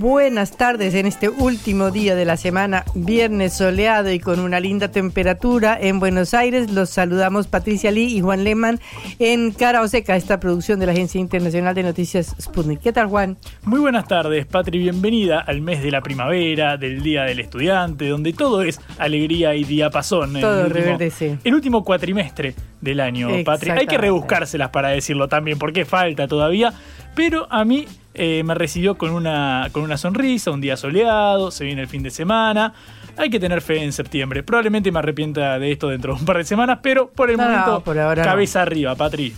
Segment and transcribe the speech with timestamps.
[0.00, 4.90] Buenas tardes en este último día de la semana, viernes soleado y con una linda
[4.90, 6.70] temperatura en Buenos Aires.
[6.70, 8.80] Los saludamos Patricia Lee y Juan Lehmann
[9.18, 12.80] en Cara o Seca, esta producción de la Agencia Internacional de Noticias Sputnik.
[12.80, 13.36] ¿Qué tal, Juan?
[13.64, 14.78] Muy buenas tardes, Patri.
[14.78, 19.64] Bienvenida al mes de la primavera, del Día del Estudiante, donde todo es alegría y
[19.64, 20.40] diapasón.
[20.40, 21.38] Todo el último, reverdece.
[21.44, 23.68] El último cuatrimestre del año, Patri.
[23.72, 26.72] Hay que rebuscárselas para decirlo también, porque falta todavía.
[27.14, 27.86] Pero a mí
[28.22, 32.02] eh, me recibió con una, con una sonrisa, un día soleado, se viene el fin
[32.02, 32.74] de semana.
[33.16, 34.42] Hay que tener fe en septiembre.
[34.42, 37.44] Probablemente me arrepienta de esto dentro de un par de semanas, pero por el No,
[37.44, 39.32] momento, no, por ahora cabeza arriba, Patri.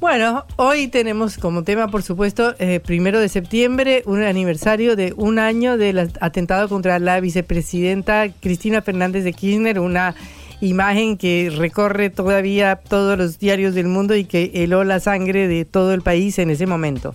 [0.00, 5.38] Bueno, hoy tenemos como tema, por supuesto, eh, primero de septiembre, un aniversario de un
[5.38, 10.16] año del atentado contra la vicepresidenta Cristina Fernández de Kirchner, una
[10.60, 15.64] imagen que recorre todavía todos los diarios del mundo y que heló la sangre de
[15.64, 17.14] todo el país en ese momento.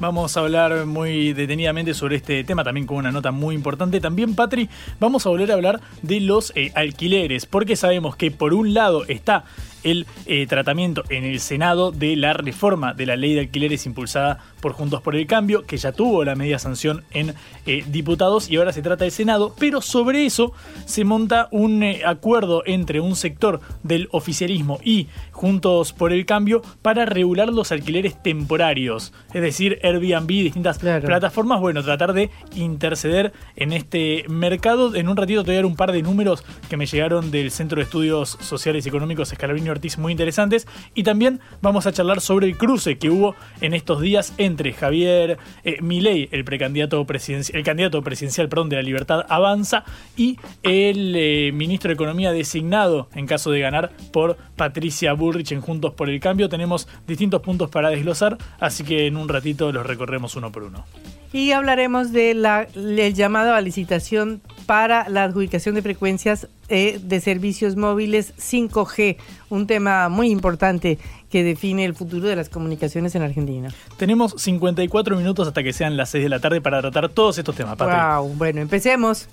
[0.00, 4.00] Vamos a hablar muy detenidamente sobre este tema, también con una nota muy importante.
[4.00, 4.68] También, Patri,
[4.98, 9.04] vamos a volver a hablar de los eh, alquileres, porque sabemos que por un lado
[9.08, 9.44] está
[9.84, 14.38] el eh, tratamiento en el Senado de la reforma de la ley de alquileres impulsada
[14.60, 17.34] por Juntos por el Cambio, que ya tuvo la media sanción en
[17.66, 20.52] eh, diputados y ahora se trata del Senado, pero sobre eso
[20.84, 26.62] se monta un eh, acuerdo entre un sector del oficialismo y Juntos por el Cambio
[26.82, 31.06] para regular los alquileres temporarios, es decir, Airbnb, distintas Claro.
[31.06, 34.94] plataformas, bueno, tratar de interceder en este mercado.
[34.94, 37.50] En un ratito te voy a dar un par de números que me llegaron del
[37.50, 40.66] Centro de Estudios Sociales y Económicos Escalabrini Ortiz muy interesantes.
[40.94, 45.38] Y también vamos a charlar sobre el cruce que hubo en estos días entre Javier
[45.64, 49.84] eh, Milei, el precandidato presidencial, el candidato presidencial perdón, de la Libertad Avanza,
[50.16, 55.60] y el eh, ministro de Economía designado en caso de ganar por Patricia Bullrich en
[55.60, 56.48] Juntos por el Cambio.
[56.48, 60.84] Tenemos distintos puntos para desglosar, así que en un ratito los recorremos uno por uno.
[61.32, 67.20] Y hablaremos de la, del llamado a licitación para la adjudicación de frecuencias eh, de
[67.20, 69.16] servicios móviles 5G,
[69.48, 70.98] un tema muy importante
[71.30, 73.72] que define el futuro de las comunicaciones en Argentina.
[73.96, 77.56] Tenemos 54 minutos hasta que sean las 6 de la tarde para tratar todos estos
[77.56, 77.96] temas, Patri.
[77.96, 79.28] Wow, bueno, empecemos.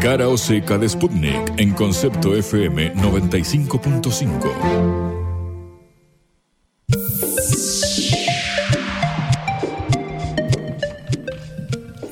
[0.00, 5.23] Cara o seca de Sputnik en concepto FM 95.5.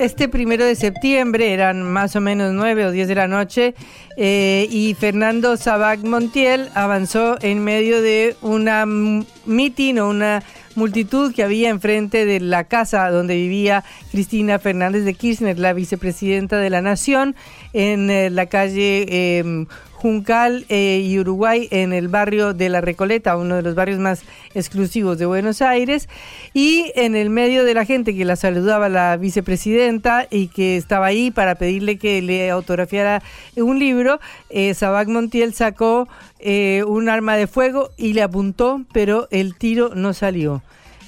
[0.02, 3.74] Este primero de septiembre eran más o menos 9 o 10 de la noche
[4.16, 10.42] eh, y Fernando Sabac Montiel avanzó en medio de una m- meeting o una
[10.74, 16.58] multitud que había enfrente de la casa donde vivía Cristina Fernández de Kirchner, la vicepresidenta
[16.58, 17.36] de la Nación,
[17.72, 19.66] en eh, la calle eh,
[20.02, 24.24] Juncal eh, y Uruguay en el barrio de La Recoleta, uno de los barrios más
[24.52, 26.08] exclusivos de Buenos Aires.
[26.52, 31.06] Y en el medio de la gente que la saludaba la vicepresidenta y que estaba
[31.06, 33.22] ahí para pedirle que le autografiara
[33.54, 34.18] un libro,
[34.50, 36.08] eh, Sabac Montiel sacó
[36.40, 40.62] eh, un arma de fuego y le apuntó, pero el tiro no salió.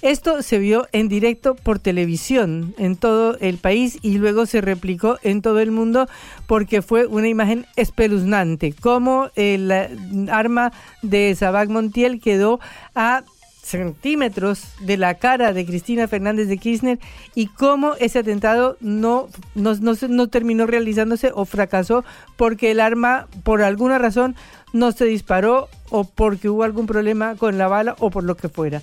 [0.05, 5.17] Esto se vio en directo por televisión en todo el país y luego se replicó
[5.23, 6.11] en todo el mundo
[6.47, 8.75] porque fue una imagen espeluznante.
[8.75, 9.89] Como el eh,
[10.31, 12.61] arma de Sabac Montiel quedó
[12.95, 13.25] a
[13.63, 16.99] centímetros de la cara de Cristina Fernández de Kirchner
[17.35, 22.05] y cómo ese atentado no, no, no, no terminó realizándose o fracasó
[22.37, 24.37] porque el arma por alguna razón
[24.75, 28.51] no se disparó o porque hubo algún problema con la bala o por lo que
[28.51, 28.83] fuera.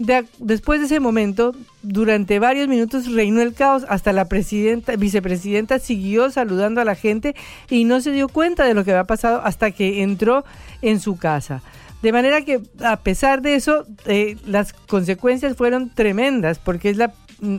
[0.00, 5.78] De- después de ese momento, durante varios minutos reinó el caos, hasta la presidenta, vicepresidenta
[5.78, 7.36] siguió saludando a la gente
[7.68, 10.42] y no se dio cuenta de lo que había pasado hasta que entró
[10.80, 11.62] en su casa.
[12.00, 17.12] De manera que, a pesar de eso, eh, las consecuencias fueron tremendas, porque es la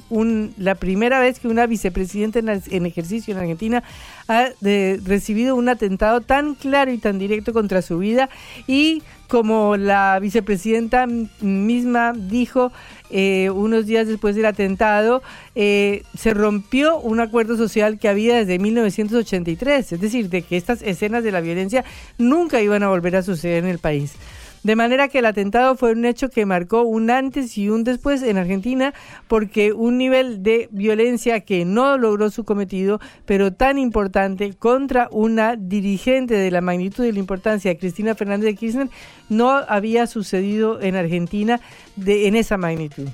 [0.09, 3.83] un, la primera vez que una vicepresidenta en, ejercicio en Argentina
[4.27, 8.29] ha recibido un atentado tan claro y tan directo contra su vida
[8.67, 11.07] y como la vicepresidenta
[11.39, 12.73] misma dijo
[13.09, 15.23] eh, unos días después del atentado,
[15.55, 20.81] eh, se rompió un acuerdo social que había desde 1983, es decir, de que estas
[20.81, 21.85] escenas de la violencia
[22.17, 24.15] nunca iban a volver a suceder en el país.
[24.63, 28.21] De manera que el atentado fue un hecho que marcó un antes y un después
[28.21, 28.93] en Argentina
[29.27, 35.55] porque un nivel de violencia que no logró su cometido, pero tan importante contra una
[35.55, 38.89] dirigente de la magnitud y la importancia, Cristina Fernández de Kirchner,
[39.29, 41.59] no había sucedido en Argentina
[41.95, 43.07] de, en esa magnitud.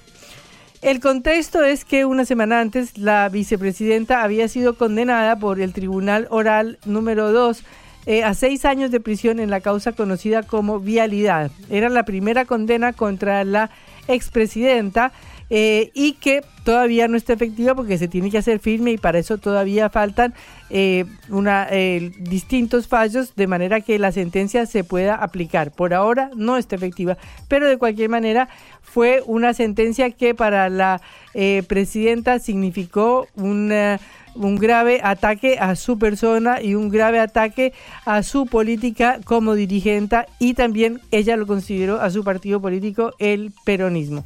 [0.82, 6.28] El contexto es que una semana antes la vicepresidenta había sido condenada por el Tribunal
[6.30, 7.64] Oral número 2
[8.10, 11.52] eh, a seis años de prisión en la causa conocida como vialidad.
[11.70, 13.70] Era la primera condena contra la
[14.08, 15.12] expresidenta
[15.50, 19.20] eh, y que todavía no está efectiva porque se tiene que hacer firme y para
[19.20, 20.34] eso todavía faltan
[20.70, 21.04] eh,
[22.22, 25.72] distintos fallos de manera que la sentencia se pueda aplicar.
[25.72, 27.18] Por ahora no está efectiva,
[27.50, 28.48] pero de cualquier manera
[28.84, 31.02] fue una sentencia que para la
[31.68, 34.00] presidenta significó una
[34.46, 37.74] un grave ataque a su persona y un grave ataque
[38.06, 43.52] a su política como dirigente y también ella lo consideró a su partido político el
[43.66, 44.26] peronismo.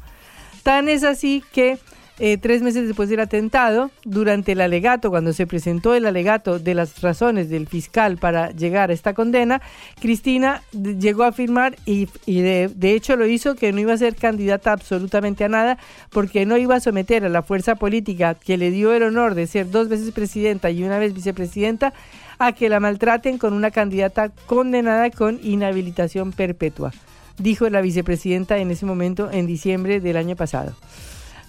[0.62, 1.78] Tan es así que
[2.24, 6.72] eh, tres meses después del atentado, durante el alegato, cuando se presentó el alegato de
[6.72, 9.60] las razones del fiscal para llegar a esta condena,
[10.00, 14.14] Cristina llegó a afirmar, y, de, de, hecho lo hizo, que no iba a ser
[14.14, 15.78] candidata absolutamente a nada,
[16.10, 19.48] porque no iba a someter a la fuerza política que le dio el honor de
[19.48, 21.92] ser dos veces presidenta y una vez vicepresidenta,
[22.38, 26.92] a que la maltraten con una candidata condenada con inhabilitación perpetua,
[27.38, 30.76] dijo la vicepresidenta en ese momento en diciembre del año pasado.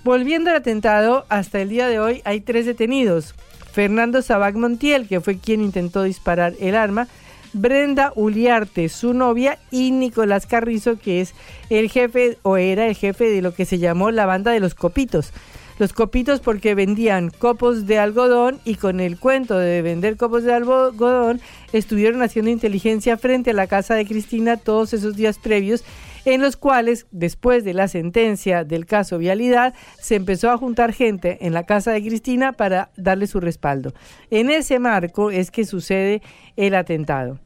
[0.04, 3.36] Volviendo al atentado, hasta el día de hoy hay tres detenidos.
[3.72, 7.08] Fernando Sabac Montiel, que fue quien intentó disparar el arma,
[7.54, 11.34] Brenda Uliarte, su novia, y Nicolás Carrizo, que es
[11.70, 14.76] el jefe o era el jefe de lo que se llamó la banda de los
[14.76, 15.32] copitos.
[15.80, 20.54] Los copitos porque vendían copos de algodón y con el cuento de vender copos de
[20.54, 21.40] algodón
[21.72, 25.84] estuvieron haciendo inteligencia frente a la casa de Cristina todos esos días previos
[26.25, 31.38] en los cuales, después de la sentencia del caso Vialidad, se empezó a juntar gente
[31.42, 33.94] en la casa de Cristina para darle su respaldo.
[34.30, 36.22] En ese marco es que sucede
[36.56, 37.40] el atentado.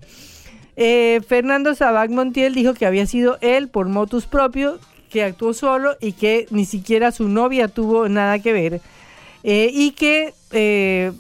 [0.75, 5.95] Eh, Fernando Sabac Montiel dijo que había sido él por motus propio, que actuó solo
[6.00, 8.81] y que ni siquiera su novia tuvo nada que ver.
[9.44, 11.13] Eh, y que eh,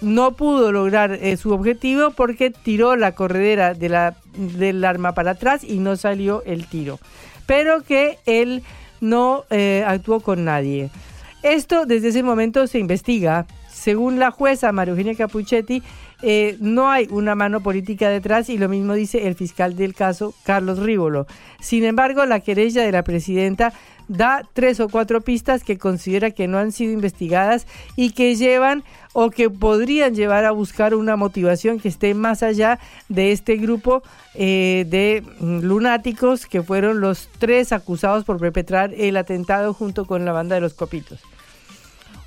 [0.00, 5.78] no pudo lograr eh, su objetivo porque tiró la corredera del arma para atrás y
[5.78, 6.98] no salió el tiro.
[7.46, 8.62] Pero que él
[9.00, 10.90] no eh, actuó con nadie.
[11.42, 13.46] Esto desde ese momento se investiga.
[13.70, 15.82] Según la jueza María Eugenia Capuchetti,
[16.60, 20.78] no hay una mano política detrás y lo mismo dice el fiscal del caso, Carlos
[20.78, 21.26] Rívolo.
[21.60, 23.74] Sin embargo, la querella de la presidenta
[24.08, 27.66] da tres o cuatro pistas que considera que no han sido investigadas
[27.96, 32.78] y que llevan o que podrían llevar a buscar una motivación que esté más allá
[33.08, 34.02] de este grupo
[34.34, 40.32] eh, de lunáticos que fueron los tres acusados por perpetrar el atentado junto con la
[40.32, 41.20] banda de los copitos.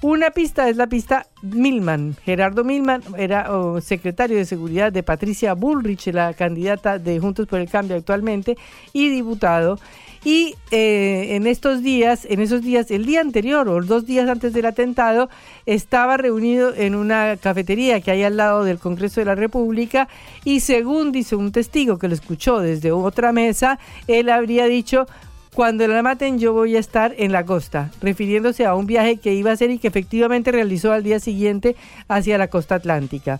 [0.01, 2.15] Una pista es la pista Milman.
[2.23, 3.49] Gerardo Milman era
[3.81, 8.57] secretario de Seguridad de Patricia Bullrich, la candidata de Juntos por el Cambio actualmente,
[8.93, 9.79] y diputado.
[10.23, 14.53] Y eh, en estos días, en esos días, el día anterior o dos días antes
[14.53, 15.29] del atentado,
[15.65, 20.07] estaba reunido en una cafetería que hay al lado del Congreso de la República
[20.43, 25.07] y según dice un testigo que lo escuchó desde otra mesa, él habría dicho,
[25.53, 29.33] cuando la maten yo voy a estar en la costa, refiriéndose a un viaje que
[29.33, 31.75] iba a hacer y que efectivamente realizó al día siguiente
[32.07, 33.39] hacia la costa atlántica.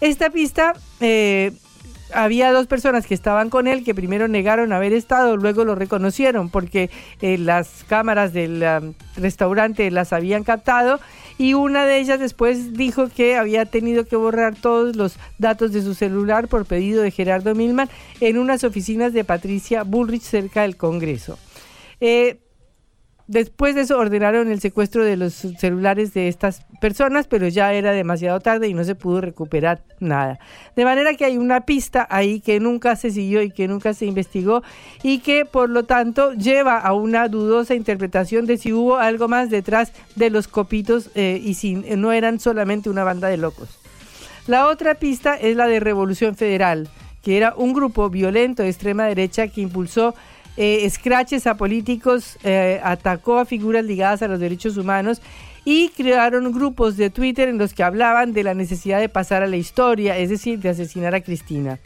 [0.00, 1.52] Esta pista eh,
[2.14, 6.50] había dos personas que estaban con él que primero negaron haber estado, luego lo reconocieron
[6.50, 6.90] porque
[7.20, 11.00] eh, las cámaras del restaurante las habían captado
[11.38, 15.82] y una de ellas después dijo que había tenido que borrar todos los datos de
[15.82, 17.88] su celular por pedido de Gerardo Milman
[18.20, 21.38] en unas oficinas de Patricia Bullrich cerca del Congreso.
[22.00, 22.40] Eh,
[23.30, 27.92] Después de eso ordenaron el secuestro de los celulares de estas personas, pero ya era
[27.92, 30.40] demasiado tarde y no se pudo recuperar nada.
[30.74, 34.06] De manera que hay una pista ahí que nunca se siguió y que nunca se
[34.06, 34.64] investigó
[35.04, 39.48] y que por lo tanto lleva a una dudosa interpretación de si hubo algo más
[39.48, 43.78] detrás de los copitos eh, y si no eran solamente una banda de locos.
[44.48, 46.88] La otra pista es la de Revolución Federal,
[47.22, 50.16] que era un grupo violento de extrema derecha que impulsó
[50.56, 55.20] eh, escraches a políticos, eh, atacó a figuras ligadas a los derechos humanos
[55.64, 59.46] y crearon grupos de Twitter en los que hablaban de la necesidad de pasar a
[59.46, 61.78] la historia, es decir, de asesinar a Cristina.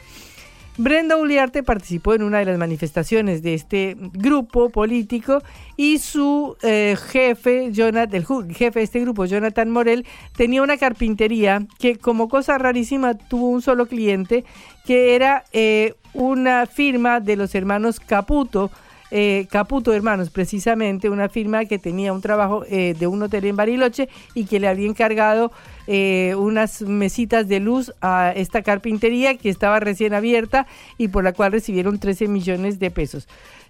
[0.77, 5.41] Brenda Uliarte participó en una de las manifestaciones de este grupo político
[5.77, 10.05] y su eh, jefe, Jonathan, el jefe de este grupo, Jonathan Morel,
[10.35, 14.43] tenía una carpintería que como cosa rarísima tuvo un solo cliente
[14.85, 18.69] que era eh, una firma de los hermanos Caputo,
[19.11, 23.55] eh, Caputo Hermanos, precisamente una firma que tenía un trabajo eh, de un hotel en
[23.55, 25.51] Bariloche y que le había encargado
[25.87, 30.65] eh, unas mesitas de luz a esta carpintería que estaba recién abierta
[30.97, 33.27] y por la cual recibieron 13 millones de pesos.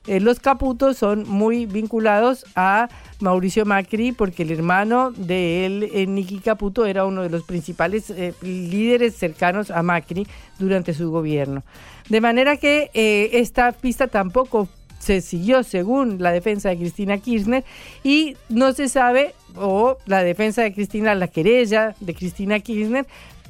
[0.07, 2.87] los Caputos son muy vinculados a
[3.19, 9.15] Mauricio Macri porque el hermano de él, Nicky Caputo, era uno de los principales líderes
[9.15, 10.25] cercanos a Macri
[10.59, 11.63] durante su gobierno.
[12.07, 12.89] De manera que
[13.33, 17.63] esta pista tampoco se siguió según la defensa de Cristina Kirchner
[18.03, 23.05] y no se sabe, o la defensa de Cristina, la querella de Cristina Kirchner,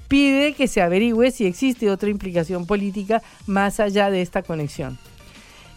[0.08, 4.98] pide que se averigüe si existe otra implicación política más allá de esta conexión.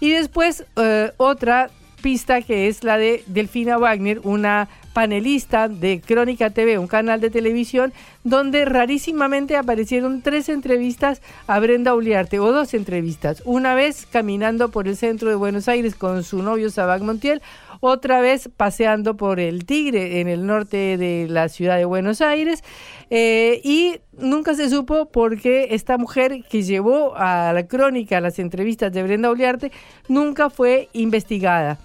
[0.00, 1.70] Y después eh, otra
[2.02, 7.30] pista que es la de Delfina Wagner, una panelista de Crónica TV, un canal de
[7.30, 7.92] televisión,
[8.24, 13.42] donde rarísimamente aparecieron tres entrevistas a Brenda Uliarte, o dos entrevistas.
[13.44, 17.42] Una vez caminando por el centro de Buenos Aires con su novio Sabac Montiel,
[17.80, 22.62] otra vez paseando por el Tigre en el norte de la ciudad de Buenos Aires.
[23.10, 28.38] Eh, y nunca se supo por qué esta mujer que llevó a la crónica las
[28.38, 29.72] entrevistas de Brenda Uliarte
[30.08, 31.78] nunca fue investigada.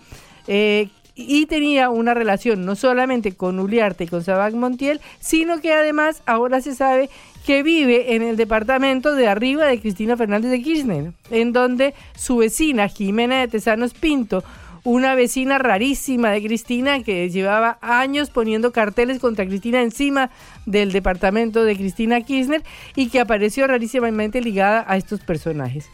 [0.48, 5.72] Eh, y tenía una relación no solamente con Uliarte y con Sabac Montiel, sino que
[5.72, 7.10] además ahora se sabe
[7.46, 12.38] que vive en el departamento de arriba de Cristina Fernández de Kirchner, en donde su
[12.38, 14.44] vecina Jimena de Tesanos Pinto,
[14.84, 20.30] una vecina rarísima de Cristina que llevaba años poniendo carteles contra Cristina encima
[20.66, 22.63] del departamento de Cristina Kirchner
[22.96, 25.90] y que apareció rarísimamente ligada a estos personajes.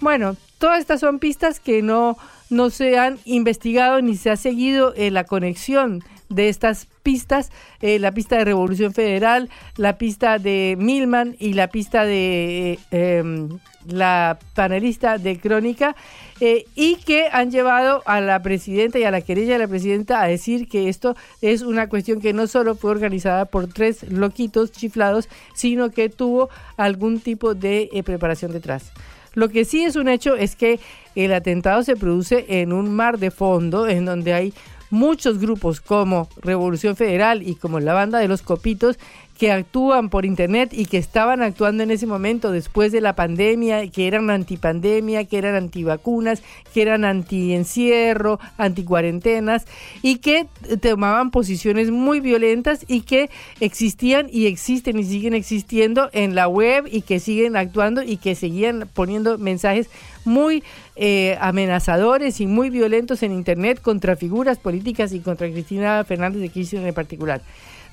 [0.00, 2.16] Bueno, todas estas son pistas que no
[2.50, 7.98] no se han investigado ni se ha seguido eh, la conexión de estas pistas, eh,
[7.98, 13.58] la pista de Revolución Federal, la pista de Milman y la pista de eh, em,
[13.86, 15.94] la panelista de Crónica,
[16.40, 20.26] y que han llevado a la presidenta y a la querella de la presidenta a
[20.26, 25.28] decir que esto es una cuestión que no solo fue organizada por tres loquitos chiflados,
[25.54, 28.92] sino que tuvo algún tipo de preparación detrás.
[29.34, 30.78] Lo que sí es un hecho es que
[31.16, 34.54] el atentado se produce en un mar de fondo en donde hay
[34.94, 38.98] muchos grupos como Revolución Federal y como la banda de los Copitos
[39.36, 43.90] que actúan por internet y que estaban actuando en ese momento después de la pandemia,
[43.90, 49.66] que eran antipandemia, que eran antivacunas, que eran anti-encierro, anti-cuarentenas
[50.02, 50.46] y que
[50.80, 56.88] tomaban posiciones muy violentas y que existían y existen y siguen existiendo en la web
[56.90, 59.90] y que siguen actuando y que seguían poniendo mensajes
[60.24, 60.62] muy
[60.96, 66.48] eh, amenazadores y muy violentos en internet contra figuras políticas y contra Cristina Fernández de
[66.48, 67.40] Kirchner en particular.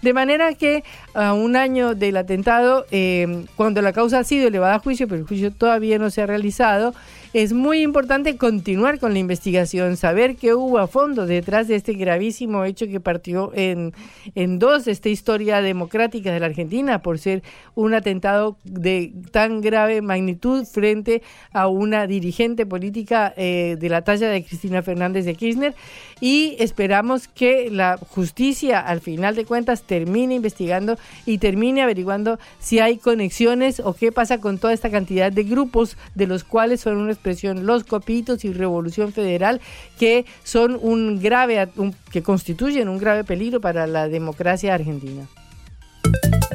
[0.01, 0.83] De manera que
[1.13, 5.21] a un año del atentado, eh, cuando la causa ha sido elevada a juicio, pero
[5.21, 6.95] el juicio todavía no se ha realizado,
[7.33, 11.93] es muy importante continuar con la investigación, saber qué hubo a fondo detrás de este
[11.93, 13.93] gravísimo hecho que partió en,
[14.35, 17.41] en dos esta historia democrática de la Argentina por ser
[17.73, 21.21] un atentado de tan grave magnitud frente
[21.53, 25.73] a una dirigente política eh, de la talla de Cristina Fernández de Kirchner.
[26.19, 32.79] Y esperamos que la justicia al final de cuentas termine investigando y termine averiguando si
[32.79, 36.97] hay conexiones o qué pasa con toda esta cantidad de grupos de los cuales son
[36.97, 37.17] unos
[37.65, 39.61] Los Copitos y Revolución Federal,
[39.97, 41.69] que son un grave,
[42.11, 45.27] que constituyen un grave peligro para la democracia argentina.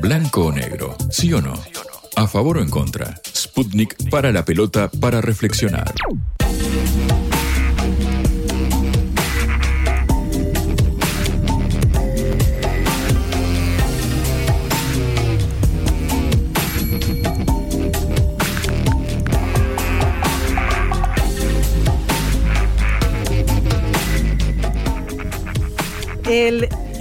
[0.01, 1.55] Blanco o negro, sí o no.
[2.17, 3.15] A favor o en contra.
[3.27, 5.93] Sputnik para la pelota para reflexionar.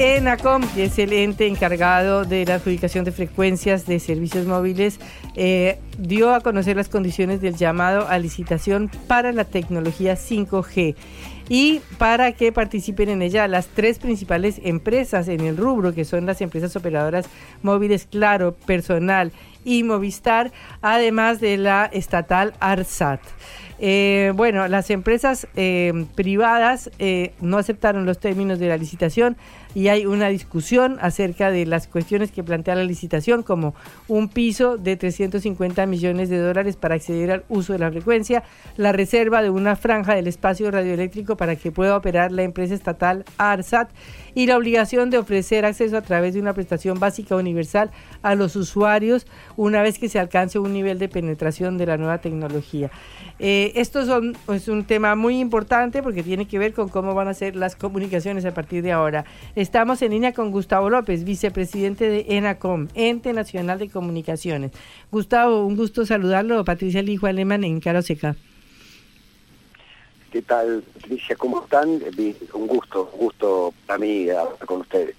[0.06, 5.00] ENACOM, que es el ente encargado de la adjudicación de frecuencias de servicios móviles,
[5.36, 10.96] eh, dio a conocer las condiciones del llamado a licitación para la tecnología 5G
[11.50, 16.28] y para que participen en ella las tres principales empresas en el rubro, que son
[16.28, 17.26] las empresas operadoras
[17.64, 19.32] móviles Claro, Personal
[19.64, 20.52] y Movistar,
[20.84, 23.22] además de la estatal ARSAT.
[23.78, 26.92] Eh, bueno, las empresas eh, privadas
[27.42, 29.36] no aceptaron los términos de la licitación
[29.76, 33.76] y hay una discusión acerca de las cuestiones que plantea la licitación, como
[34.08, 38.44] un piso de 350 millones de dólares para acceder al uso de la frecuencia,
[38.78, 43.26] la reserva de una franja del espacio radioeléctrico para que pueda operar la empresa estatal
[43.38, 43.90] ARSAT
[44.34, 47.92] y la obligación de ofrecer acceso a través de una prestación básica universal
[48.22, 49.28] a los usuarios
[49.58, 52.92] una vez que se alcance un nivel de penetración de la nueva tecnología.
[53.40, 54.02] Eh, esto
[54.54, 57.76] es un tema muy importante porque tiene que ver con cómo van a ser las
[57.76, 59.26] comunicaciones a partir de ahora.
[59.66, 64.72] Estamos en línea con Gustavo López, vicepresidente de ENACOM, Ente Nacional de Comunicaciones.
[65.12, 66.64] Gustavo, un gusto saludarlo.
[66.64, 68.36] Patricia Lijo Alemán en Caroseca.
[70.32, 71.36] ¿Qué tal, Patricia?
[71.36, 72.00] ¿Cómo están?
[72.54, 75.16] Un gusto, un gusto para mí hablar con ustedes.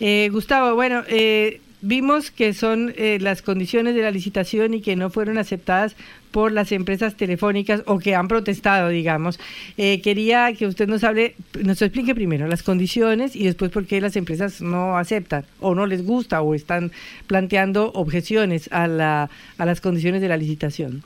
[0.00, 4.96] Eh, Gustavo, bueno, eh, vimos que son eh, las condiciones de la licitación y que
[4.96, 5.96] no fueron aceptadas
[6.32, 9.38] por las empresas telefónicas o que han protestado, digamos.
[9.76, 14.00] Eh, quería que usted nos hable, nos explique primero las condiciones y después por qué
[14.00, 16.92] las empresas no aceptan o no les gusta o están
[17.26, 21.02] planteando objeciones a, la, a las condiciones de la licitación.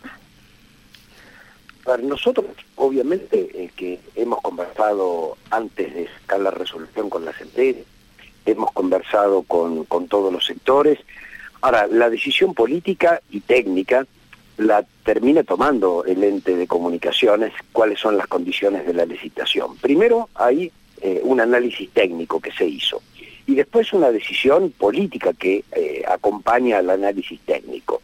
[1.85, 2.47] Para nosotros,
[2.77, 7.85] obviamente, eh, que hemos conversado antes de sacar la resolución con las empresas,
[8.47, 10.99] hemos conversado con, con todos los sectores.
[11.61, 14.07] Ahora, la decisión política y técnica
[14.61, 19.77] la termina tomando el ente de comunicaciones, cuáles son las condiciones de la licitación.
[19.77, 20.71] Primero hay
[21.01, 23.03] eh, un análisis técnico que se hizo
[23.47, 28.03] y después una decisión política que eh, acompaña al análisis técnico.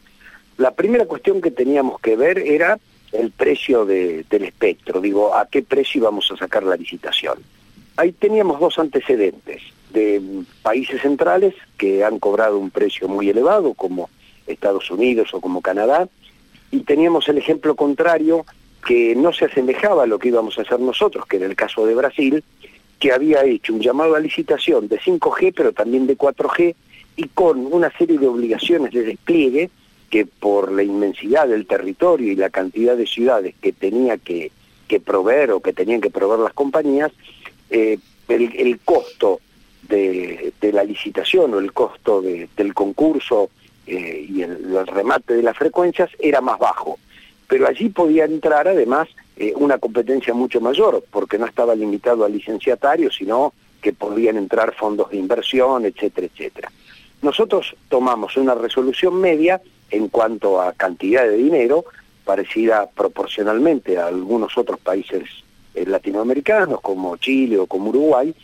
[0.57, 2.79] La primera cuestión que teníamos que ver era
[3.13, 7.39] el precio del espectro, digo, a qué precio íbamos a sacar la licitación.
[7.97, 10.21] Ahí teníamos dos antecedentes de
[10.63, 14.11] países centrales que han cobrado un precio muy elevado, como
[14.47, 16.09] Estados Unidos o como Canadá,
[16.71, 18.45] y teníamos el ejemplo contrario
[18.87, 21.87] que no se asemejaba a lo que íbamos a hacer nosotros, que era el caso
[21.87, 22.45] de Brasil,
[22.99, 26.75] que había hecho un llamado a licitación de 5G, pero también de 4G,
[27.17, 29.71] y con una serie de obligaciones de despliegue
[30.11, 34.53] que por la inmensidad del territorio y la cantidad de ciudades que tenía que,
[34.87, 37.11] que proveer o que tenían que proveer las compañías,
[37.71, 39.41] eh, el, costo
[39.89, 43.51] de, la licitación o el costo del concurso
[43.87, 46.99] eh, y el, remate de las frecuencias era más bajo.
[47.49, 52.29] Pero allí podía entrar además eh, una competencia mucho mayor, porque no estaba limitado a
[52.29, 56.73] licenciatarios, sino que podían entrar fondos de inversión, etcétera, etcétera.
[57.23, 61.85] Nosotros tomamos una resolución media en cuanto a cantidad de dinero,
[62.25, 65.23] parecida proporcionalmente a algunos otros países
[65.75, 68.35] eh, latinoamericanos, como Chile o como Uruguay,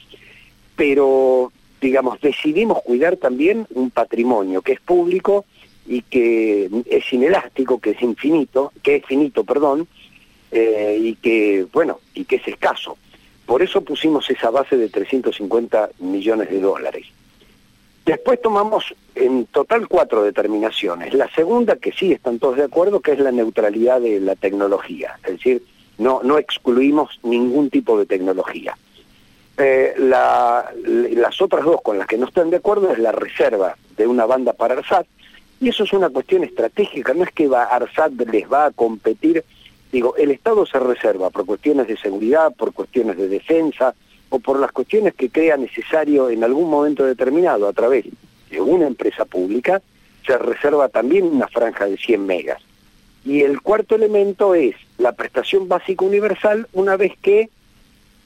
[0.76, 5.44] pero, digamos, decidimos cuidar también un patrimonio que es público
[5.86, 9.88] y que es inelástico, que es infinito, que es finito, perdón,
[10.50, 12.96] eh, y que, bueno, y que es escaso.
[13.46, 17.06] Por eso pusimos esa base de 350 millones de dólares.
[18.04, 21.14] Después tomamos en total cuatro determinaciones.
[21.14, 25.18] La segunda, que sí están todos de acuerdo, que es la neutralidad de la tecnología.
[25.24, 25.62] Es decir,
[25.98, 28.76] no, no excluimos ningún tipo de tecnología.
[29.58, 34.06] Eh, las otras dos con las que no están de acuerdo es la reserva de
[34.06, 35.06] una banda para ARSAT,
[35.60, 39.44] y eso es una cuestión estratégica, no es que va, ARSAT les va a competir,
[39.92, 43.94] digo, el Estado se reserva por cuestiones de seguridad, por cuestiones de defensa,
[44.32, 48.06] o por las cuestiones que crea necesario en algún momento determinado a través
[48.50, 49.82] de una empresa pública,
[50.26, 52.62] se reserva también una franja de 100 megas.
[53.26, 57.50] Y el cuarto elemento es la prestación básica universal una vez que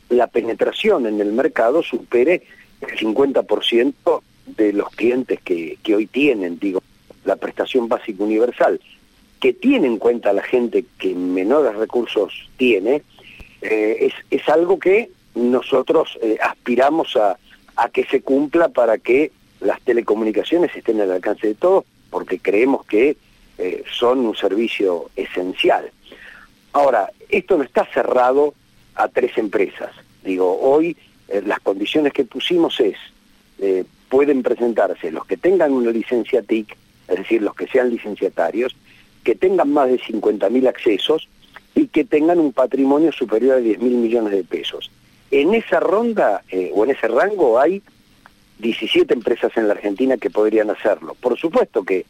[0.08, 2.42] la penetración en el mercado supere
[2.80, 6.82] el 50% de los clientes que, hoy tienen, digo,
[7.24, 8.80] la prestación básica universal,
[9.40, 13.02] que tiene en cuenta la gente que menores recursos tiene,
[13.62, 17.36] eh, es, algo que nosotros eh, aspiramos a,
[17.76, 22.84] a que se cumpla para que las telecomunicaciones estén al alcance de todos, porque creemos
[22.86, 23.16] que
[23.58, 25.90] eh, son un servicio esencial.
[26.72, 28.54] Ahora, esto no está cerrado
[28.96, 29.92] a tres empresas.
[30.24, 30.96] Digo, hoy
[31.28, 32.96] eh, las condiciones que pusimos es,
[33.58, 36.76] eh, pueden presentarse los que tengan una licencia TIC,
[37.08, 38.76] es decir, los que sean licenciatarios,
[39.24, 41.28] que tengan más de 50.000 accesos
[41.74, 44.90] y que tengan un patrimonio superior a 10.000 millones de pesos.
[45.30, 47.82] En esa ronda o en ese rango hay
[48.58, 51.16] 17 empresas en la Argentina que podrían hacerlo.
[51.20, 52.06] Por supuesto que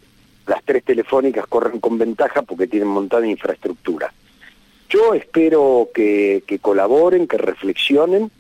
[0.47, 4.13] las tres telefónicas corren con ventaja porque tienen montada infraestructura.
[4.89, 8.31] Yo espero que, colaboren, que reflexionen,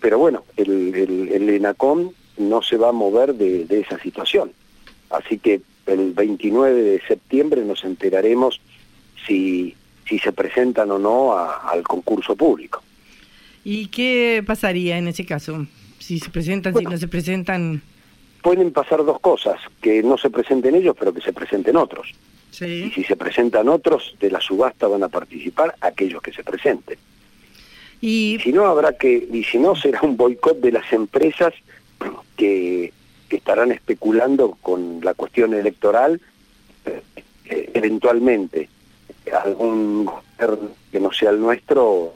[0.00, 4.52] pero bueno, el, el, ENACOM no se va a mover de, esa situación.
[5.10, 8.60] Así que el 29 de septiembre nos enteraremos
[9.26, 9.74] si,
[10.06, 12.82] si se presentan o no al concurso público.
[13.64, 15.66] ¿Y qué pasaría en ese caso?
[15.98, 17.80] Si se presentan, si no se presentan.
[18.42, 22.12] Pueden pasar dos cosas, que no se presenten ellos, pero que se presenten otros.
[22.60, 26.98] Y si se presentan otros, de la subasta van a participar aquellos que se presenten.
[28.00, 31.54] Y si no, habrá que, y si no, será un boicot de las empresas
[32.36, 32.92] que,
[33.30, 36.20] estarán especulando con la cuestión electoral,
[36.86, 38.68] eh, eventualmente
[39.42, 40.08] algún
[40.92, 42.14] que no sea el nuestro,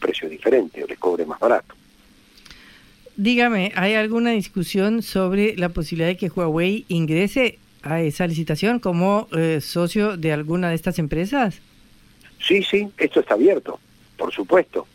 [0.00, 1.74] precio diferente o les cobre más barato.
[3.16, 9.28] Dígame, ¿hay alguna discusión sobre la posibilidad de que Huawei ingrese a esa licitación como
[9.32, 11.60] eh, socio de alguna de estas empresas?
[12.40, 13.78] Sí, sí, esto está abierto,
[14.16, 14.86] por supuesto,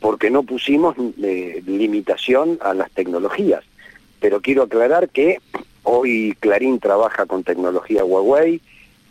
[0.00, 3.64] porque no pusimos eh, limitación a las tecnologías.
[4.20, 5.38] Pero quiero aclarar que
[5.82, 8.60] hoy Clarín trabaja con tecnología Huawei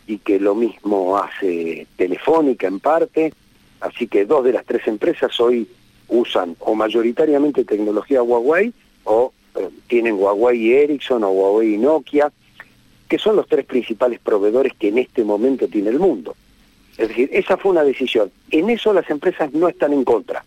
[0.06, 3.32] y que lo mismo hace Telefónica en parte,
[3.80, 5.68] así que dos de las tres empresas hoy
[6.08, 8.72] usan o mayoritariamente tecnología Huawei
[9.04, 12.30] o eh, tienen Huawei y Ericsson o Huawei y Nokia,
[13.08, 16.34] que son los tres principales proveedores que en este momento tiene el mundo.
[16.96, 18.30] Es decir, esa fue una decisión.
[18.50, 20.44] En eso las empresas no están en contra.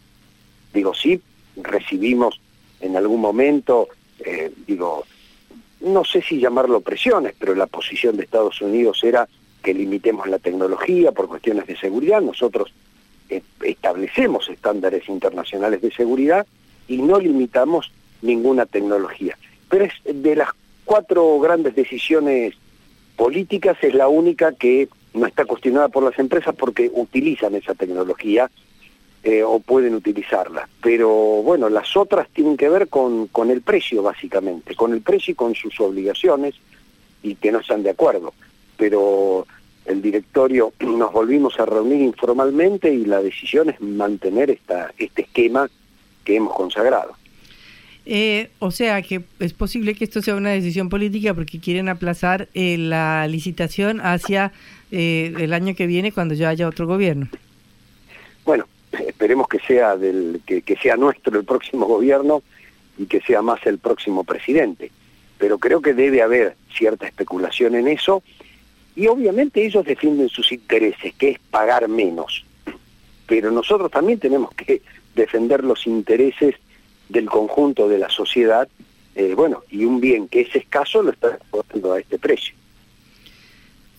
[0.74, 1.22] Digo, sí,
[1.58, 2.40] recibimos
[2.82, 3.88] en algún momento,
[4.20, 5.06] eh, digo,
[5.82, 9.28] no sé si llamarlo presiones, pero la posición de Estados Unidos era
[9.64, 12.22] que limitemos la tecnología por cuestiones de seguridad.
[12.22, 12.74] Nosotros
[13.30, 16.48] eh, establecemos estándares internacionales de seguridad
[16.88, 17.92] y no limitamos
[18.22, 19.38] ninguna tecnología.
[19.70, 20.50] Pero es de las
[20.90, 22.56] cuatro grandes decisiones
[23.16, 28.50] políticas es la única que no está cuestionada por las empresas porque utilizan esa tecnología
[29.24, 30.68] eh, o pueden utilizarla.
[30.82, 31.10] Pero
[31.44, 35.36] bueno, las otras tienen que ver con, con el precio básicamente, con el precio y
[35.36, 36.56] con sus obligaciones
[37.22, 38.34] y que no están de acuerdo.
[38.76, 39.46] Pero
[39.86, 45.70] el directorio nos volvimos a reunir informalmente y la decisión es mantener esta, este esquema
[46.26, 47.19] que hemos consagrado.
[48.06, 52.48] Eh, o sea que es posible que esto sea una decisión política porque quieren aplazar
[52.54, 54.52] eh, la licitación hacia
[54.92, 57.28] eh, el año que viene cuando ya haya otro gobierno.
[58.46, 58.66] Bueno,
[59.06, 62.42] esperemos que sea del que, que sea nuestro el próximo gobierno
[62.98, 64.92] y que sea más el próximo presidente.
[65.38, 68.24] Pero creo que debe haber cierta especulación en eso
[68.96, 72.44] y obviamente ellos defienden sus intereses, que es pagar menos.
[73.28, 74.82] Pero nosotros también tenemos que
[75.16, 76.56] defender los intereses
[77.10, 78.68] del conjunto de la sociedad,
[79.16, 82.56] eh, bueno, y un bien que es escaso lo está poniendo a este precio.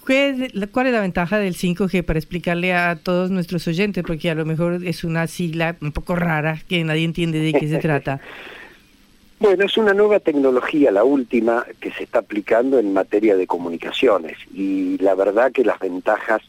[0.03, 4.03] ¿Cuál es la ventaja del 5G para explicarle a todos nuestros oyentes?
[4.05, 7.69] Porque a lo mejor es una sigla un poco rara que nadie entiende de qué
[7.69, 8.21] se trata.
[9.39, 14.37] Bueno, es una nueva tecnología, la última que se está aplicando en materia de comunicaciones
[14.53, 16.43] y la verdad que las ventajas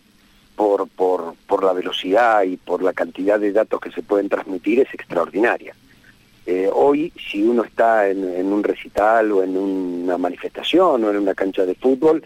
[0.56, 4.80] por, por, por la velocidad y por la cantidad de datos que se pueden transmitir
[4.80, 5.74] es extraordinaria.
[6.54, 11.34] Eh, hoy, si uno está en, un recital o en una manifestación o en una
[11.34, 12.26] cancha de fútbol,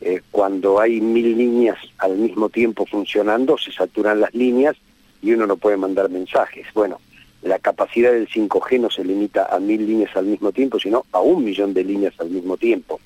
[0.00, 4.76] eh, cuando hay mil líneas al mismo tiempo funcionando, se saturan las líneas
[5.20, 6.66] y uno no puede mandar mensajes.
[6.72, 7.02] Bueno,
[7.42, 11.20] la capacidad del 5G no se limita a mil líneas al mismo tiempo, sino a
[11.20, 12.98] un millón de líneas al mismo tiempo.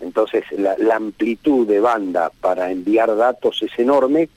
[0.00, 4.28] Entonces, la, la amplitud de banda para enviar datos es enorme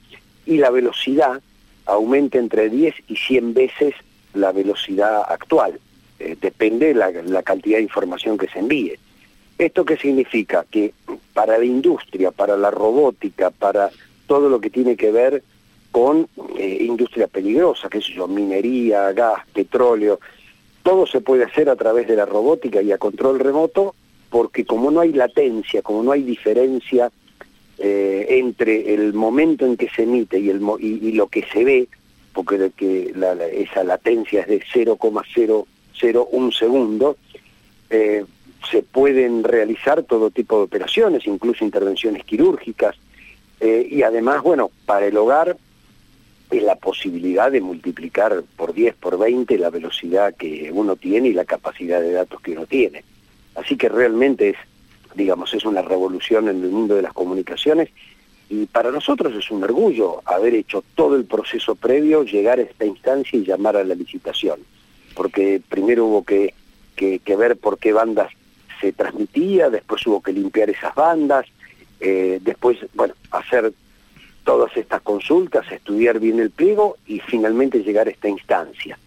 [0.45, 1.41] y la velocidad
[1.87, 3.95] aumenta entre 10 y 100 veces
[4.33, 5.79] la velocidad actual.
[6.19, 8.97] Eh, depende la, la cantidad de información que se envíe.
[9.57, 10.65] ¿Esto qué significa?
[10.69, 10.93] Que
[11.33, 13.89] para la industria, para la robótica, para
[14.27, 15.43] todo lo que tiene que ver
[15.91, 20.19] con eh, industria peligrosa, qué sé yo, minería, gas, petróleo,
[20.83, 23.95] todo se puede hacer a través de la robótica y a control remoto,
[24.29, 27.11] porque como no hay latencia, como no hay diferencia
[27.79, 31.87] eh, entre el momento en que se emite y, el, y lo que se ve,
[32.43, 33.13] porque que
[33.53, 37.17] esa latencia es de 0,001 segundo,
[37.89, 38.23] eh,
[38.71, 42.95] se pueden realizar todo tipo de operaciones, incluso intervenciones quirúrgicas,
[43.59, 45.57] eh, y además, bueno, para el hogar
[46.49, 51.33] es la posibilidad de multiplicar por 10, por 20 la velocidad que uno tiene y
[51.33, 53.03] la capacidad de datos que uno tiene.
[53.55, 54.57] Así que realmente es,
[55.13, 57.89] digamos, es una revolución en el mundo de las comunicaciones
[58.49, 62.83] y para nosotros es un orgullo haber hecho todo el proceso previo, llegar a esta
[62.83, 64.59] instancia y llamar a la licitación,
[65.15, 66.55] porque primero hubo que,
[66.95, 68.31] que, ver por qué bandas
[68.81, 71.45] se transmitía, después hubo que limpiar esas bandas,
[71.99, 73.71] eh, después, bueno, hacer
[74.43, 78.97] todas estas consultas, estudiar bien el pliego y finalmente llegar a esta instancia.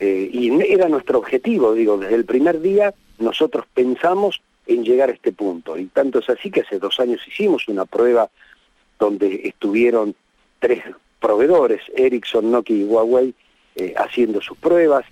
[0.00, 5.12] Eh, y era nuestro objetivo, digo, desde el primer día nosotros pensamos en llegar a
[5.12, 5.78] este punto.
[5.78, 8.28] Y tanto es así que hace dos años hicimos una prueba
[9.02, 10.14] donde estuvieron
[10.60, 10.84] tres
[11.18, 13.34] proveedores, Ericsson, Nokia y Huawei,
[13.74, 15.04] eh, haciendo sus pruebas,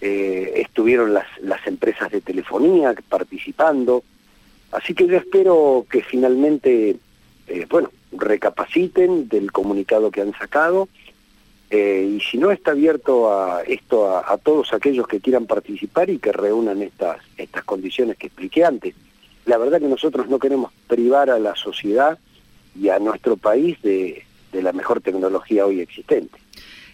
[0.00, 4.02] eh, estuvieron las, las empresas de telefonía participando,
[4.72, 6.96] así que yo espero que finalmente,
[7.48, 10.88] eh, bueno, recapaciten del comunicado que han sacado,
[11.68, 16.18] y si no está abierto a esto a, a, todos aquellos que quieran participar y
[16.18, 18.94] que reúnan estas, estas condiciones que expliqué antes.
[19.46, 22.18] La verdad que nosotros no queremos privar a la sociedad
[22.80, 26.38] y a nuestro país de, de la mejor tecnología hoy existente.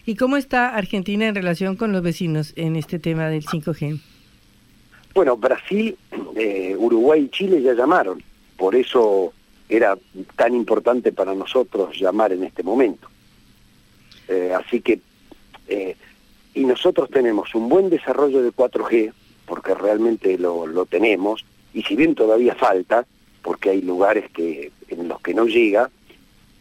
[0.05, 4.01] ¿Y cómo está Argentina en relación con los vecinos en este tema del 5G?
[5.13, 5.97] Bueno, Brasil,
[6.35, 8.21] eh, Uruguay y Chile ya llamaron,
[8.57, 9.31] por eso
[9.69, 9.97] era
[10.35, 13.07] tan importante para nosotros llamar en este momento.
[14.27, 14.99] Eh, así que,
[15.67, 15.95] eh,
[16.53, 19.13] y nosotros tenemos un buen desarrollo de 4G,
[19.45, 23.05] porque realmente lo, lo tenemos, y si bien todavía falta,
[23.43, 25.91] porque hay lugares que en los que no llega,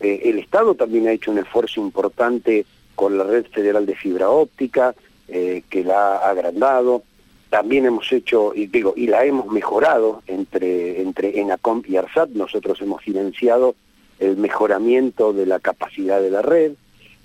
[0.01, 4.29] eh, el Estado también ha hecho un esfuerzo importante con la red federal de fibra
[4.29, 4.95] óptica,
[5.29, 7.05] eh, que la ha agrandado.
[7.49, 12.31] También hemos hecho, y digo, y la hemos mejorado entre, entre ENACOM y ARSAT.
[12.31, 13.77] Nosotros hemos financiado
[14.19, 16.73] el mejoramiento de la capacidad de la red.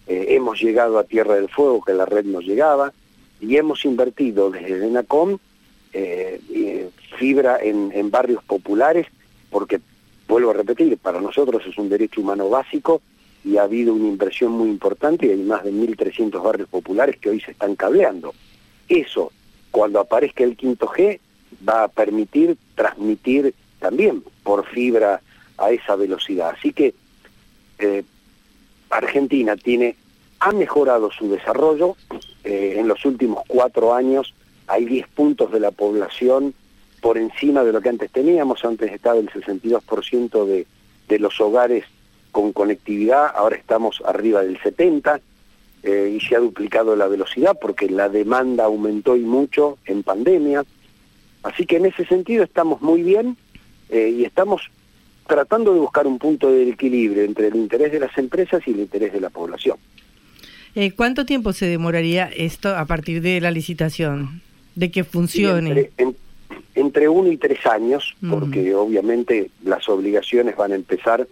[0.05, 2.93] Eh, hemos llegado a Tierra del Fuego, que la red no llegaba,
[3.41, 5.39] y hemos invertido desde ENACOM
[7.17, 9.07] fibra en, en barrios populares,
[9.49, 9.79] porque
[10.27, 13.01] vuelvo a repetir, para nosotros es un derecho humano básico
[13.43, 17.29] y ha habido una inversión muy importante y hay más de 1.300 barrios populares que
[17.29, 18.33] hoy se están cableando.
[18.89, 19.31] Eso,
[19.71, 21.19] cuando aparezca el quinto G,
[21.67, 25.21] va a permitir transmitir también por fibra
[25.57, 26.53] a esa velocidad.
[26.57, 26.93] Así que
[27.79, 28.03] eh,
[28.89, 29.95] Argentina tiene,
[30.39, 31.95] ha mejorado su desarrollo.
[32.43, 34.33] Eh, en los últimos cuatro años
[34.67, 36.53] hay 10 puntos de la población
[37.07, 40.67] por encima de lo que antes teníamos, antes estaba el 62% de,
[41.07, 41.85] de los hogares
[42.33, 45.21] con conectividad, ahora estamos arriba del 70%
[45.83, 50.65] eh, y se ha duplicado la velocidad porque la demanda aumentó y mucho en pandemia.
[51.43, 53.37] Así que en ese sentido estamos muy bien
[53.87, 54.63] eh, y estamos
[55.27, 58.81] tratando de buscar un punto de equilibrio entre el interés de las empresas y el
[58.81, 59.77] interés de la población.
[60.75, 64.41] Eh, ¿Cuánto tiempo se demoraría esto a partir de la licitación?
[64.75, 65.89] De que funcione.
[66.75, 71.27] Entre uno y tres años, porque obviamente las obligaciones van a empezar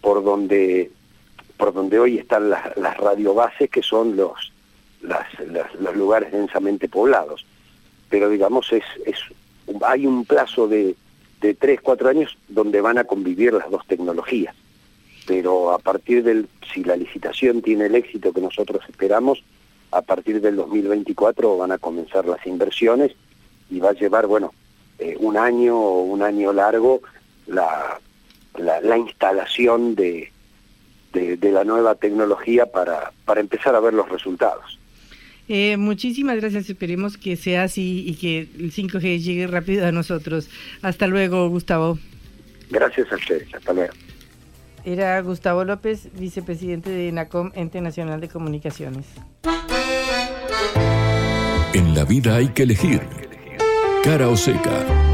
[0.00, 0.90] por donde
[1.56, 4.52] por donde hoy están las, las radiobases, que son los,
[5.00, 5.26] las,
[5.78, 7.46] los lugares densamente poblados.
[8.10, 9.16] Pero digamos, es, es
[9.86, 10.96] hay un plazo de,
[11.40, 14.56] de tres, cuatro años donde van a convivir las dos tecnologías.
[15.24, 19.44] Pero a partir del, si la licitación tiene el éxito que nosotros esperamos,
[19.92, 23.12] a partir del 2024 van a comenzar las inversiones
[23.72, 24.52] y va a llevar, bueno,
[24.98, 27.00] eh, un año o un año largo
[27.46, 27.98] la,
[28.58, 30.30] la, instalación de,
[31.12, 34.78] de, la nueva tecnología para, para empezar a ver los resultados.
[35.48, 40.50] Eh, muchísimas gracias, esperemos que sea así y que el 5G llegue rápido a nosotros.
[40.82, 41.98] Hasta luego, Gustavo.
[42.70, 43.92] Gracias a ustedes, hasta luego.
[44.84, 49.06] Era Gustavo López, vicepresidente de NACOM, Ente Nacional de Comunicaciones.
[51.72, 53.21] En la vida hay que elegir
[54.02, 55.11] Cara o seca.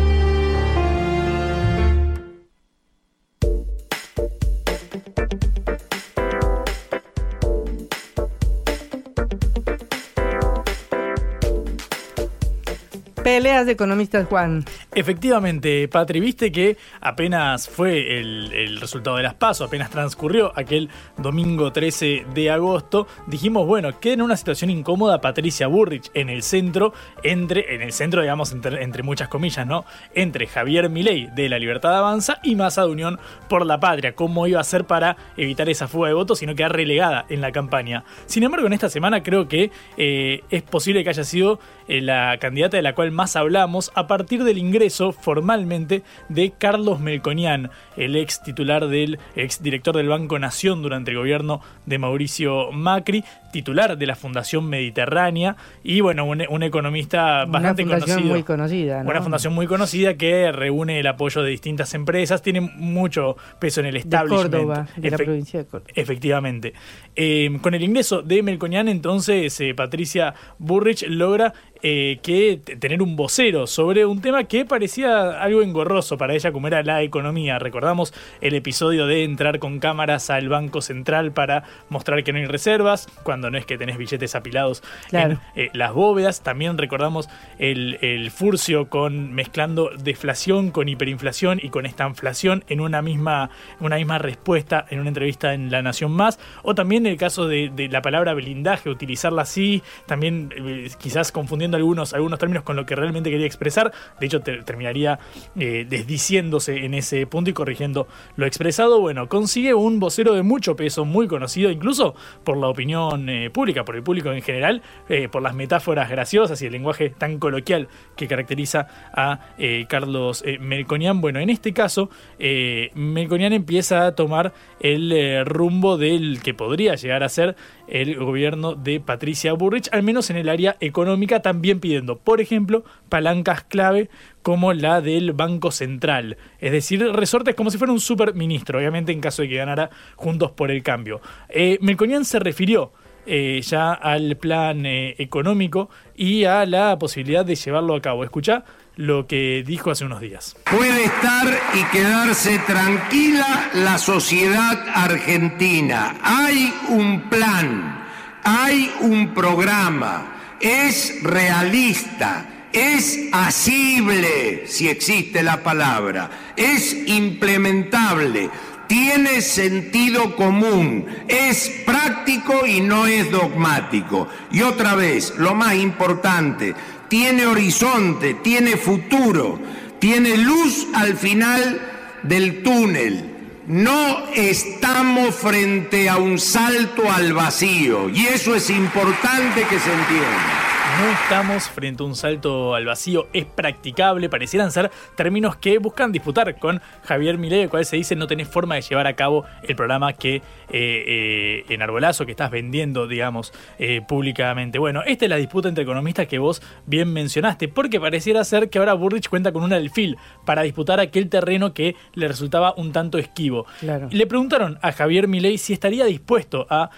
[13.29, 14.65] Peleas de economistas, Juan.
[14.95, 20.89] Efectivamente, Patri, viste que apenas fue el, resultado de las PASO, apenas transcurrió aquel
[21.19, 26.43] domingo 13 de agosto, dijimos, bueno, queda en una situación incómoda Patricia Burrich en el
[26.43, 29.85] centro, entre, en el centro, digamos, entre, muchas comillas, ¿no?
[30.15, 34.15] Entre Javier Milei de la Libertad Avanza y Massa de Unión por la Patria.
[34.15, 37.53] ¿Cómo iba a ser para evitar esa fuga de votos, sino quedar relegada en la
[37.53, 38.05] campaña?
[38.25, 42.39] Sin embargo, en esta semana creo que eh, es posible que haya sido eh, la
[42.41, 48.15] candidata de la cual más hablamos a partir del ingreso formalmente de Carlos Melconian, el
[48.15, 53.99] ex titular del ex director del Banco Nación durante el gobierno de Mauricio Macri, titular
[53.99, 58.35] de la Fundación Mediterránea y bueno, un, economista bastante una fundación conocido.
[58.35, 59.03] muy conocida.
[59.05, 63.87] Una fundación muy conocida que reúne el apoyo de distintas empresas, tiene mucho peso en
[63.87, 64.53] el establishment.
[64.53, 65.91] De Córdoba, de la provincia de Córdoba.
[65.93, 66.73] Efectivamente.
[67.17, 73.17] Eh, con el ingreso de Melconian, entonces, eh, Patricia Burrich logra eh, que tener un
[73.17, 77.59] vocero sobre un tema que parecía algo engorroso para ella como era la economía.
[77.59, 82.47] Recordamos el episodio de entrar con cámaras al Banco Central para mostrar que no hay
[82.47, 86.43] reservas, cuando no es que tenés billetes apilados en eh, las bóvedas.
[86.43, 92.81] También recordamos el, el furcio con mezclando deflación con hiperinflación y con esta inflación en
[92.81, 96.39] una misma, una misma respuesta en una entrevista en La Nación Más.
[96.63, 101.68] O también el caso de, de la palabra blindaje, utilizarla así, también eh, quizás confundiendo
[101.77, 103.93] algunos, algunos términos con lo que realmente quería expresar.
[104.19, 105.19] De hecho, terminaría
[105.59, 109.01] eh, desdiciéndose en ese punto y corrigiendo lo expresado.
[109.01, 113.85] Bueno, consigue un vocero de mucho peso, muy conocido incluso por la opinión eh, pública,
[113.85, 114.83] por el público en general,
[115.31, 119.41] por las metáforas graciosas y el lenguaje tan coloquial que caracteriza a
[119.89, 121.21] Carlos Melconian.
[121.21, 127.29] Bueno, en este caso, Melconian empieza a tomar el rumbo del que podría llegar a
[127.29, 127.57] ser
[127.89, 132.85] el gobierno de Patricia Burrich, al menos en el área económica, también pidiendo, por ejemplo,
[133.09, 134.09] palancas clave
[134.43, 139.21] como la del Banco Central, es decir, resortes como si fuera un superministro, obviamente en
[139.21, 141.21] caso de que ganara Juntos por el Cambio.
[141.49, 142.93] Eh, Melconian se refirió
[143.31, 148.25] eh, ya al plan eh, económico y a la posibilidad de llevarlo a cabo.
[148.25, 148.65] Escucha
[148.97, 150.57] lo que dijo hace unos días.
[150.65, 156.17] Puede estar y quedarse tranquila la sociedad argentina.
[156.23, 158.03] Hay un plan,
[158.45, 168.51] hay un programa, es realista, es asible, si existe la palabra, es implementable
[168.89, 174.29] tiene sentido común, es práctico y no es dogmático.
[174.51, 176.75] Y otra vez, lo más importante,
[177.09, 179.61] tiene horizonte, tiene futuro,
[179.99, 181.81] tiene luz al final
[182.23, 183.38] del túnel.
[183.69, 190.69] No estamos frente a un salto al vacío y eso es importante que se entienda.
[190.99, 196.13] No estamos frente a un salto al vacío, es practicable, parecieran ser términos que buscan
[196.13, 199.45] disputar con Javier Milei, el cual se dice no tenés forma de llevar a cabo
[199.63, 204.79] el programa que eh, eh, en Arbolazo que estás vendiendo, digamos, eh, públicamente.
[204.79, 208.79] Bueno, esta es la disputa entre economistas que vos bien mencionaste, porque pareciera ser que
[208.79, 213.19] ahora Burrich cuenta con un alfil para disputar aquel terreno que le resultaba un tanto
[213.19, 213.67] esquivo.
[214.11, 216.91] Le preguntaron a Javier Milei si estaría dispuesto a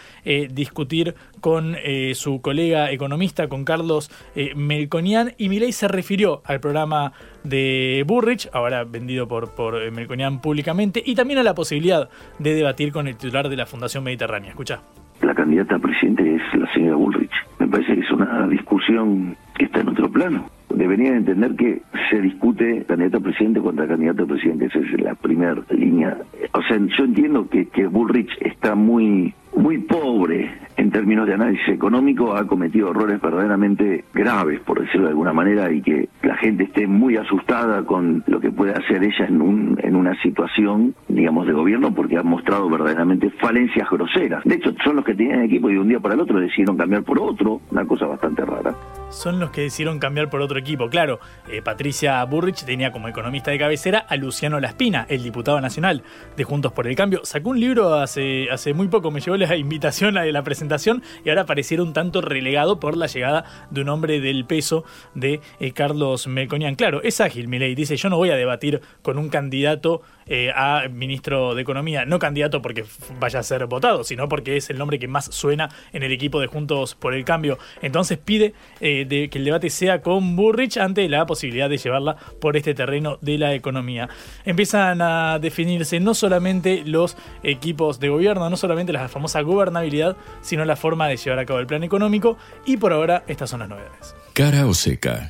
[0.51, 1.77] discutir con
[2.15, 7.13] su colega economista, con Carlos eh, Melconian y Milei se refirió al programa
[7.45, 12.55] de Burrich, ahora vendido por, por eh, Melconian públicamente, y también a la posibilidad de
[12.55, 14.51] debatir con el titular de la Fundación Mediterránea.
[14.51, 14.81] Escucha.
[15.21, 17.31] La candidata a presidente es la señora Bullrich.
[17.59, 20.51] Me parece que es una discusión que está en otro plano.
[20.71, 24.67] Deberían entender que se discute candidato a presidente contra candidato a presidente.
[24.67, 26.17] Esa es la primera línea.
[26.53, 31.69] O sea, yo entiendo que, que Bullrich está muy muy pobre en términos de análisis
[31.69, 36.65] económico, ha cometido errores verdaderamente graves, por decirlo de alguna manera, y que la gente
[36.65, 41.47] esté muy asustada con lo que puede hacer ella en, un, en una situación, digamos,
[41.47, 44.43] de gobierno, porque ha mostrado verdaderamente falencias groseras.
[44.45, 46.79] De hecho, son los que tenían equipo y de un día para el otro decidieron
[46.79, 48.75] cambiar por otro, una cosa bastante rara.
[49.11, 50.89] Son los que decidieron cambiar por otro equipo.
[50.89, 51.19] Claro,
[51.51, 56.03] eh, Patricia Burrich tenía como economista de cabecera a Luciano Laspina, el diputado nacional
[56.37, 57.21] de Juntos por el Cambio.
[57.25, 61.31] Sacó un libro hace, hace muy poco, me llevó la invitación a la presentación y
[61.31, 64.85] ahora pareciera un tanto relegado por la llegada de un hombre del peso
[65.15, 66.75] de eh, Carlos Melconian.
[66.75, 67.75] Claro, es ágil, Milei.
[67.75, 72.05] Dice, yo no voy a debatir con un candidato eh, a ministro de Economía.
[72.05, 72.85] No candidato porque
[73.19, 76.41] vaya a ser votado, sino porque es el nombre que más suena en el equipo
[76.41, 77.59] de Juntos por el Cambio.
[77.83, 82.57] Entonces pide eh, que el debate sea con Burrich ante la posibilidad de llevarla por
[82.57, 84.09] este terreno de la economía.
[84.45, 90.65] Empiezan a definirse no solamente los equipos de gobierno, no solamente la famosa gobernabilidad, sino
[90.65, 92.39] la forma de llevar a cabo el plan económico.
[92.65, 94.15] Y por ahora, estas son las novedades.
[94.33, 95.27] Cara o seca.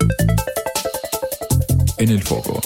[1.97, 2.61] En el foco.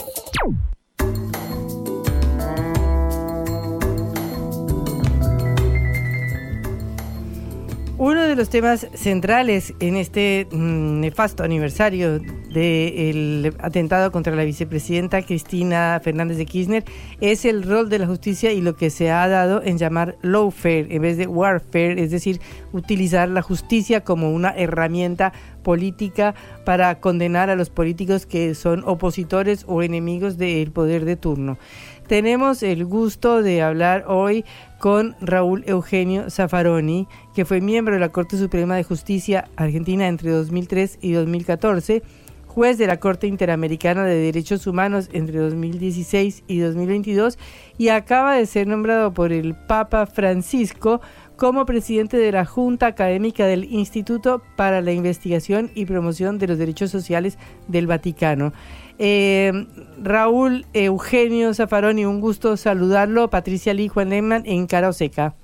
[7.96, 15.22] Uno de los temas centrales en este mm, nefasto aniversario del atentado contra la vicepresidenta
[15.22, 16.85] Cristina Fernández de Kirchner
[17.20, 20.88] es el rol de la justicia y lo que se ha dado en llamar lawfare
[20.90, 22.40] en vez de warfare, es decir,
[22.72, 29.64] utilizar la justicia como una herramienta política para condenar a los políticos que son opositores
[29.68, 31.59] o enemigos del poder de turno.
[32.07, 34.45] Tenemos el gusto de hablar hoy
[34.79, 40.31] con Raúl Eugenio Zaffaroni, que fue miembro de la Corte Suprema de Justicia Argentina entre
[40.31, 42.03] 2003 y 2014,
[42.47, 47.39] juez de la Corte Interamericana de Derechos Humanos entre 2016 y 2022
[47.78, 51.01] y acaba de ser nombrado por el Papa Francisco
[51.37, 56.59] como presidente de la Junta Académica del Instituto para la Investigación y Promoción de los
[56.59, 58.53] Derechos Sociales del Vaticano.
[58.99, 59.66] Eh,
[60.03, 63.28] Raúl Eugenio Zafaroni, un gusto saludarlo.
[63.30, 65.34] Patricia Lee, Juan Lehmann en Cara Seca.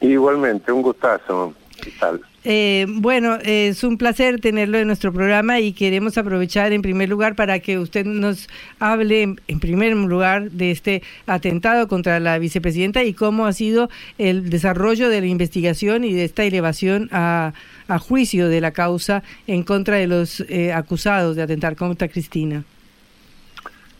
[0.00, 1.54] Igualmente, un gustazo.
[1.82, 2.20] ¿Qué tal?
[2.42, 7.34] Eh, bueno, es un placer tenerlo en nuestro programa y queremos aprovechar en primer lugar
[7.34, 8.48] para que usted nos
[8.78, 14.48] hable en, primer lugar de este atentado contra la vicepresidenta y cómo ha sido el
[14.48, 17.52] desarrollo de la investigación y de esta elevación a,
[17.98, 22.64] juicio de la causa en contra de los eh, acusados de atentar contra Cristina.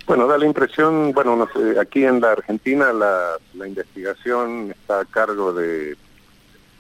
[0.07, 1.49] Bueno, da la impresión, bueno,
[1.81, 5.97] aquí en la Argentina la, investigación está a cargo de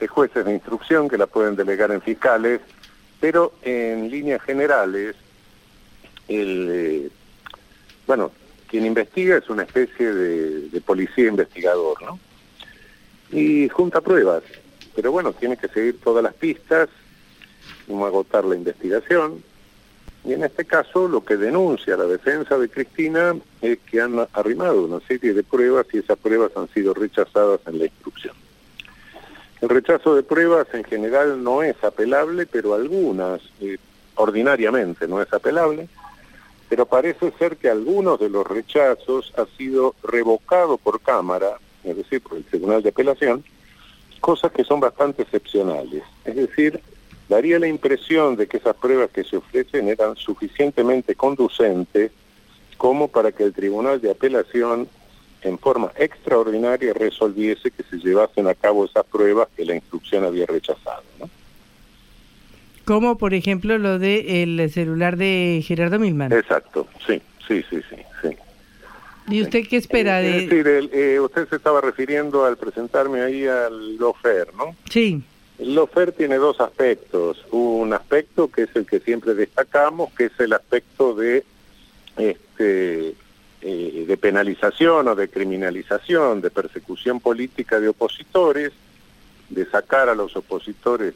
[0.01, 2.61] de jueces de instrucción que la pueden delegar en fiscales,
[3.21, 5.15] pero en líneas generales,
[6.27, 7.11] el, eh,
[8.07, 8.33] bueno,
[8.69, 12.19] quien investiga es una especie de, policía investigador, ¿no?
[13.31, 14.43] Y junta pruebas,
[14.97, 16.89] pero bueno, tiene que seguir todas las pistas,
[18.07, 19.43] agotar la investigación,
[20.25, 24.85] y en este caso lo que denuncia la defensa de Cristina es que han arrimado
[24.85, 28.35] una serie de pruebas y esas pruebas han sido rechazadas en la instrucción.
[29.61, 33.79] El rechazo de pruebas en general no es apelable, pero algunas, eh,
[34.15, 35.89] ordinariamente no es apelable,
[36.69, 42.23] pero parece ser que algunos de los rechazos ha sido revocado por Cámara, es decir,
[42.23, 43.45] por el Tribunal de Apelación,
[44.21, 46.05] cosas que son bastante excepcionales.
[46.25, 46.81] Es decir,
[47.31, 52.11] daría la impresión de que esas pruebas que se ofrecen eran suficientemente conducentes
[52.77, 54.89] como para que el Tribunal de Apelación
[55.43, 60.45] en forma extraordinaria resolviese que se llevasen a cabo esas pruebas que la instrucción había
[60.45, 61.05] rechazado.
[61.21, 61.31] ¿no?
[62.85, 66.33] Como por ejemplo lo del el celular de Gerardo Milman.
[66.33, 67.97] Exacto, sí, sí, sí, sí.
[68.23, 68.37] sí.
[69.29, 70.45] ¿Y usted qué espera de...?
[70.45, 74.75] Es decir, eh, usted se estaba refiriendo al presentarme ahí al LOFER, ¿no?
[74.91, 75.23] Sí.
[75.63, 77.45] LOFER tiene dos aspectos.
[77.51, 81.45] Un aspecto que es el que siempre destacamos, que es el aspecto de
[82.17, 83.15] este
[83.63, 88.73] eh, de penalización o de criminalización, de persecución política de opositores,
[89.51, 91.13] de sacar a los opositores,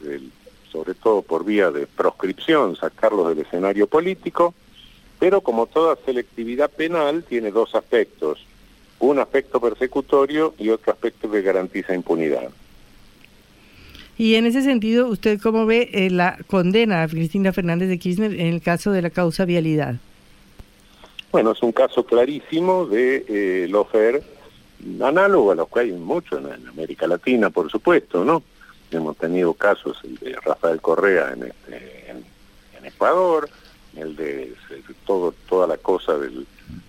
[0.71, 4.53] sobre todo por vía de proscripción, sacarlos del escenario político,
[5.17, 8.45] pero como toda selectividad penal tiene dos aspectos,
[8.99, 12.51] un aspecto persecutorio y otro aspecto que garantiza impunidad.
[14.17, 18.33] Y en ese sentido, ¿usted cómo ve eh, la condena a Cristina Fernández de Kirchner
[18.33, 19.95] en el caso de la causa vialidad?
[21.31, 24.23] Bueno, es un caso clarísimo de eh, lofer
[25.01, 28.43] análogo a los que hay mucho en, América Latina, por supuesto, ¿no?
[28.91, 33.49] Hemos tenido casos, el de Rafael Correa en, este, en, Ecuador,
[33.97, 34.53] el de
[35.05, 36.45] todo, toda la cosa del,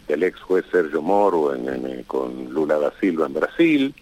[0.08, 3.94] ex juez Sergio Moro en, con Lula da Silva en Brasil.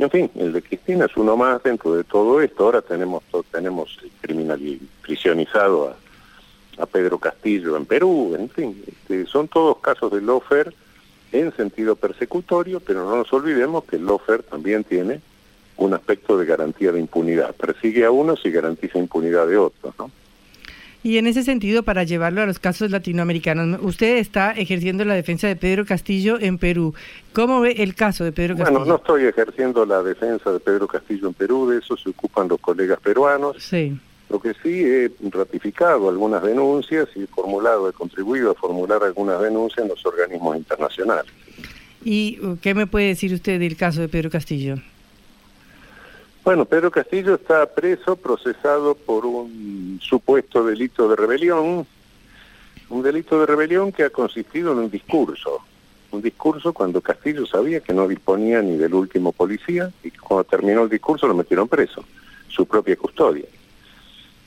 [0.00, 2.64] En fin, el de Cristina es uno más dentro de todo esto.
[2.64, 3.22] Ahora tenemos,
[3.52, 4.60] tenemos criminal
[5.02, 5.96] prisionizado a
[6.80, 10.72] a Pedro Castillo en Perú, en fin, este, son todos casos de lofer
[11.32, 15.20] en sentido persecutorio, pero no nos olvidemos que el lofer también tiene
[15.76, 20.10] un aspecto de garantía de impunidad, persigue a unos y garantiza impunidad de otros, ¿no?
[21.02, 25.46] Y en ese sentido, para llevarlo a los casos latinoamericanos, usted está ejerciendo la defensa
[25.46, 26.94] de Pedro Castillo en Perú.
[27.32, 28.80] ¿Cómo ve el caso de Pedro Castillo?
[28.80, 32.48] Bueno, no estoy ejerciendo la defensa de Pedro Castillo en Perú, de eso se ocupan
[32.48, 33.56] los colegas peruanos.
[33.60, 33.98] Sí.
[34.28, 39.40] Lo que sí he ratificado algunas denuncias y he formulado, he contribuido a formular algunas
[39.40, 41.32] denuncias en los organismos internacionales.
[42.04, 44.76] ¿Y qué me puede decir usted del caso de Pedro Castillo?
[46.42, 51.86] Bueno, Pedro Castillo está preso, procesado por un supuesto delito de rebelión,
[52.88, 55.60] un delito de rebelión que ha consistido en un discurso,
[56.12, 60.82] un discurso cuando Castillo sabía que no disponía ni del último policía y cuando terminó
[60.82, 62.04] el discurso lo metieron preso,
[62.48, 63.46] su propia custodia.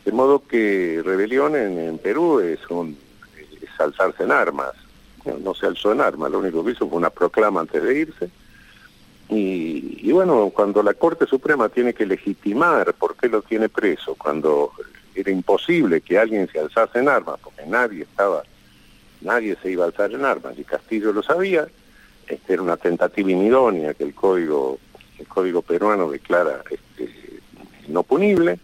[0.04, 2.98] De modo que rebelión en, Perú es, un,
[3.62, 4.74] es alzarse en armas.
[5.41, 8.30] No, se alzó en armas, lo único que hizo fue una proclama antes de irse.
[9.36, 14.71] Y, bueno, cuando la Corte Suprema tiene que legitimar por qué lo tiene preso, cuando
[15.15, 18.43] era imposible que alguien se alzase en armas, porque nadie estaba,
[19.21, 21.67] nadie se iba a alzar en armas, y Castillo lo sabía,
[22.27, 24.79] este, era una tentativa inidónea que el código,
[25.19, 27.39] el código peruano declara este,
[27.88, 28.59] no punible,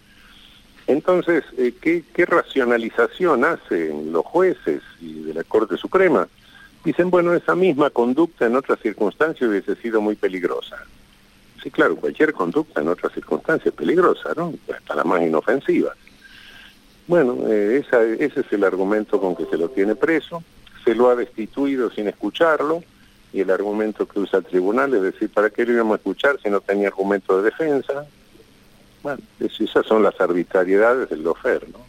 [0.89, 6.27] entonces, eh, ¿qué, racionalización hacen los jueces y de la Corte Suprema?
[6.83, 10.77] Dicen, bueno, esa misma conducta en otras circunstancias hubiese sido muy peligrosa.
[11.61, 14.53] Sí, claro, cualquier conducta en otras circunstancias es peligrosa, ¿no?
[14.73, 15.93] Hasta la más inofensiva.
[17.07, 20.43] Bueno, eh, ese es el argumento con que se lo tiene preso,
[20.85, 22.81] se lo ha destituido sin escucharlo,
[23.33, 26.39] y el argumento que usa el tribunal es decir, ¿para qué lo íbamos a escuchar
[26.41, 28.05] si no tenía argumento de defensa?
[29.03, 31.88] Bueno, esas son las arbitrariedades del lofer, ¿no?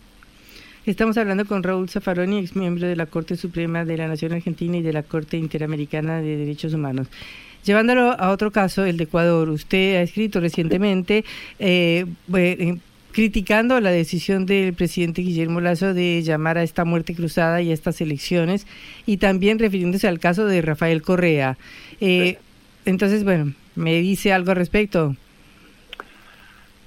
[0.90, 4.76] Estamos hablando con Raúl Zaffaroni, ex miembro de la Corte Suprema de la Nación Argentina
[4.76, 7.06] y de la Corte Interamericana de Derechos Humanos.
[7.64, 11.24] Llevándolo a otro caso, el de Ecuador, usted ha escrito recientemente
[11.60, 12.78] eh, eh,
[13.12, 17.74] criticando la decisión del presidente Guillermo Lazo de llamar a esta muerte cruzada y a
[17.74, 18.66] estas elecciones,
[19.06, 21.56] y también refiriéndose al caso de Rafael Correa.
[22.00, 22.38] Eh,
[22.84, 25.14] entonces, bueno, ¿me dice algo al respecto?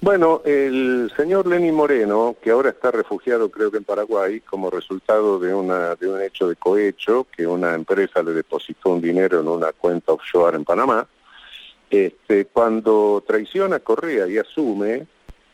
[0.04, 5.40] Bueno, el señor Lenín Moreno, que ahora está refugiado creo que en Paraguay, como resultado
[5.40, 9.48] de, una, de un hecho de cohecho, que una empresa le depositó un dinero en
[9.48, 11.08] una cuenta offshore en Panamá,
[11.90, 15.08] este, cuando traiciona Correa y asume,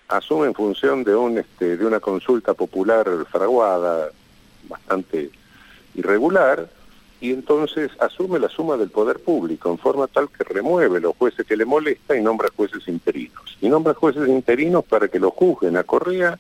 [0.08, 4.10] asume en función de, un, este, de una consulta popular fraguada,
[4.68, 5.30] bastante
[5.94, 6.68] irregular,
[7.22, 11.46] y entonces asume la suma del poder público en forma tal que remueve los jueces
[11.46, 13.58] que le molesta y nombra jueces interinos.
[13.62, 16.40] Y nombra jueces interinos para que lo juzguen a Correa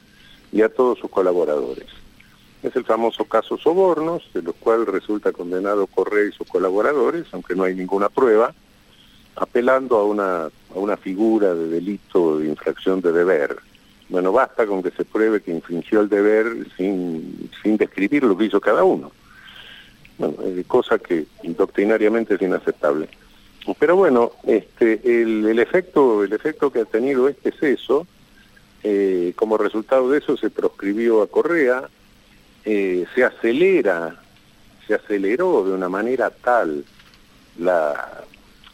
[0.51, 1.87] y a todos sus colaboradores.
[2.63, 7.55] Es el famoso caso Sobornos, de lo cual resulta condenado Correa y sus colaboradores, aunque
[7.55, 8.53] no hay ninguna prueba,
[9.35, 13.57] apelando a una, a una figura de delito de infracción de deber.
[14.07, 18.45] Bueno, basta con que se pruebe que infringió el deber sin, sin describir lo que
[18.45, 19.11] hizo cada uno
[20.19, 20.35] bueno,
[20.67, 23.09] cosa que doctrinariamente es inaceptable.
[23.77, 28.05] Pero bueno, este, el, efecto, el efecto que ha tenido este ceso,
[28.83, 31.83] eh, como resultado de eso se proscribió a Correa,
[32.65, 34.15] eh, se acelera,
[34.87, 36.83] se aceleró de una manera tal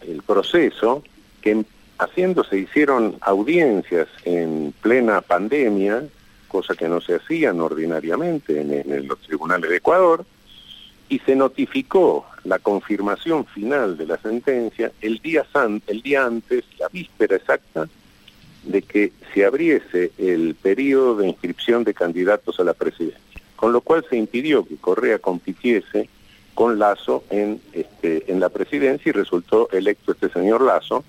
[0.01, 1.03] el proceso
[1.41, 1.65] que
[1.97, 6.03] haciendo se hicieron audiencias en plena pandemia,
[6.47, 10.25] cosa que no se hacían ordinariamente en los tribunales de Ecuador,
[11.09, 15.45] y se notificó la confirmación final de la sentencia el día,
[15.87, 17.87] el día antes, la víspera exacta,
[18.63, 23.19] de que se abriese el periodo de inscripción de candidatos a la presidencia,
[23.55, 26.09] con lo cual se impidió que Correa compitiese
[26.55, 31.03] con Lazo en, este, en la presidencia y resultó electo este señor Lazo,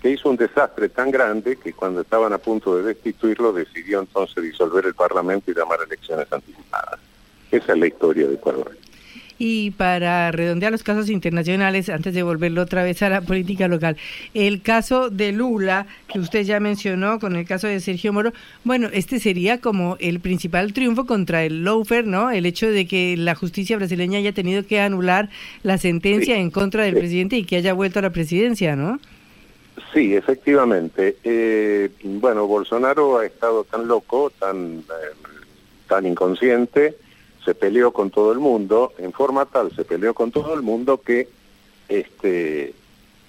[0.00, 4.42] que hizo un desastre tan grande que cuando estaban a punto de destituirlo decidió entonces
[4.44, 7.00] disolver el Parlamento y llamar elecciones anticipadas.
[7.50, 8.76] Esa es la historia de Ecuador.
[9.46, 13.98] Y para redondear los casos internacionales, antes de volverlo otra vez a la política local,
[14.32, 18.32] el caso de Lula, que usted ya mencionó, con el caso de Sergio Moro,
[18.64, 22.30] bueno, este sería como el principal triunfo contra el Lofer, ¿no?
[22.30, 25.28] El hecho de que la justicia brasileña haya tenido que anular
[25.62, 28.98] la sentencia en contra del presidente y que haya vuelto a la presidencia, ¿no?
[29.92, 31.18] Sí, efectivamente.
[31.22, 35.28] Eh, bueno, Bolsonaro ha estado tan loco, tan, eh,
[35.86, 36.96] tan inconsciente,
[37.44, 41.00] se peleó con todo el mundo, en forma tal se peleó con todo el mundo
[41.00, 41.28] que,
[41.88, 42.74] este,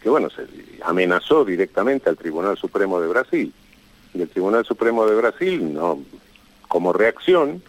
[0.01, 0.45] que bueno, se
[0.83, 3.53] amenazó directamente al Tribunal Supremo de Brasil.
[4.13, 5.99] Y el Tribunal Supremo de Brasil, no,
[6.67, 7.61] como reacción,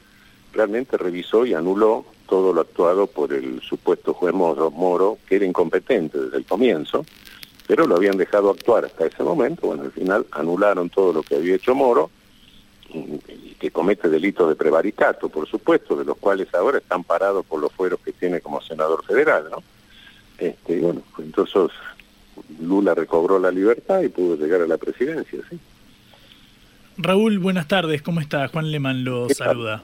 [0.52, 5.44] realmente revisó y anuló todo lo actuado por el supuesto juez Moro, Moro, que era
[5.44, 7.04] incompetente desde el comienzo,
[7.66, 9.66] pero lo habían dejado actuar hasta ese momento.
[9.66, 12.10] Bueno, al final anularon todo lo que había hecho Moro
[13.58, 17.72] que comete delitos de prevaricato, por supuesto, de los cuales ahora están parados por los
[17.72, 19.62] fueros que tiene como senador federal, ¿no?
[20.38, 21.76] Este, bueno, pues entonces
[22.60, 25.58] Lula recobró la libertad y pudo llegar a la presidencia, ¿sí?
[26.98, 28.48] Raúl, buenas tardes, ¿cómo está?
[28.48, 29.82] Juan Leman lo saluda.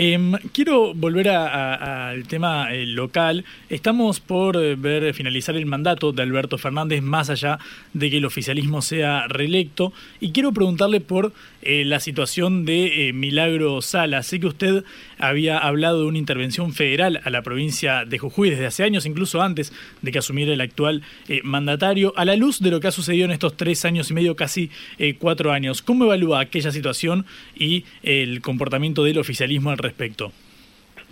[0.00, 3.44] Em, quiero volver al tema eh, local.
[3.68, 7.58] Estamos por eh, ver finalizar el mandato de Alberto Fernández, más allá
[7.94, 9.92] de que el oficialismo sea reelecto.
[10.20, 11.32] Y quiero preguntarle por
[11.62, 14.22] eh, la situación de Milagro Sala.
[14.22, 14.84] Sé que usted
[15.18, 19.42] había hablado de una intervención federal a la provincia de Jujuy desde hace años, incluso
[19.42, 19.72] antes
[20.02, 21.02] de que asumiera el actual
[21.42, 22.12] mandatario.
[22.16, 24.70] A la luz de lo que ha sucedido en estos tres años y medio, casi
[25.18, 27.26] cuatro años, ¿cómo evalúa aquella situación
[27.56, 29.87] y el comportamiento del oficialismo al respecto?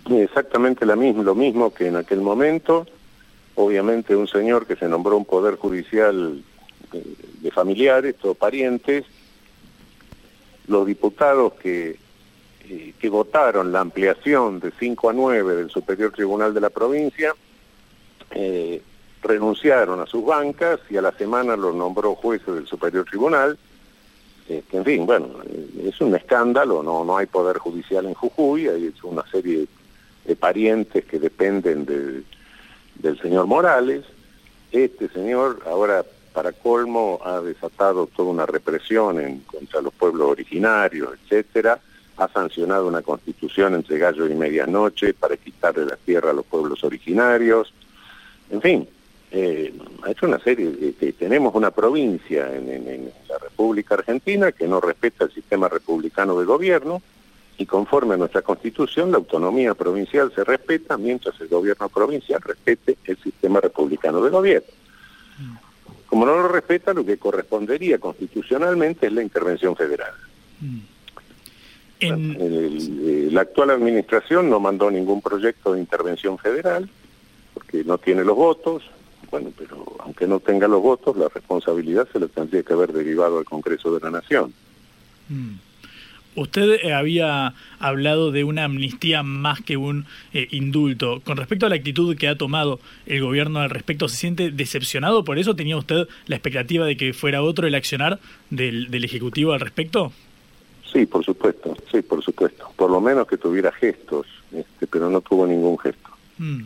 [0.09, 2.87] Exactamente la mismo, lo mismo que en aquel momento.
[3.55, 6.43] Obviamente un señor que se nombró un poder judicial
[6.91, 9.05] de, familiares o parientes,
[10.67, 11.97] los diputados que,
[12.69, 17.33] eh, que votaron la ampliación de 5 a 9 del Superior Tribunal de la provincia,
[18.31, 18.81] eh,
[19.23, 23.57] renunciaron a sus bancas y a la semana los nombró jueces del Superior Tribunal
[24.47, 25.27] que en fin, bueno,
[25.83, 29.67] es un escándalo, no, no hay poder judicial en Jujuy, hay una serie
[30.25, 34.05] de parientes que dependen del señor Morales.
[34.71, 41.09] Este señor ahora, para colmo, ha desatado toda una represión en, contra los pueblos originarios,
[41.23, 41.79] etcétera,
[42.17, 46.83] ha sancionado una constitución entre gallo y medianoche para quitarle la tierra a los pueblos
[46.83, 47.73] originarios.
[48.49, 48.87] En fin,
[49.31, 49.73] eh,
[50.03, 50.69] ha hecho una serie,
[51.19, 56.45] tenemos una provincia en, en, la República Argentina que no respeta el sistema republicano de
[56.45, 57.01] gobierno
[57.57, 62.97] y conforme a nuestra constitución la autonomía provincial se respeta mientras el gobierno provincial respete
[63.05, 64.67] el sistema republicano de gobierno.
[66.07, 70.13] Como no lo respeta, lo que correspondería constitucionalmente es la intervención federal.
[71.99, 73.33] En...
[73.33, 76.89] la actual administración no mandó ningún proyecto de intervención federal
[77.53, 78.83] porque no tiene los votos,
[79.29, 83.39] bueno, pero aunque no tenga los votos, la responsabilidad se le tendría que haber derivado
[83.39, 84.53] al Congreso de la Nación.
[85.29, 85.67] Mm.
[86.37, 91.19] Usted eh, había hablado de una amnistía más que un eh, indulto.
[91.25, 95.23] Con respecto a la actitud que ha tomado el gobierno al respecto, ¿se siente decepcionado
[95.23, 95.55] por eso?
[95.55, 98.19] ¿Tenía usted la expectativa de que fuera otro el accionar
[98.51, 100.11] del, Ejecutivo al respecto?
[100.91, 102.71] Sí, por supuesto, sí, por supuesto.
[102.75, 106.09] Por lo menos que tuviera gestos, este, pero no tuvo ningún gesto.
[106.37, 106.65] Mm.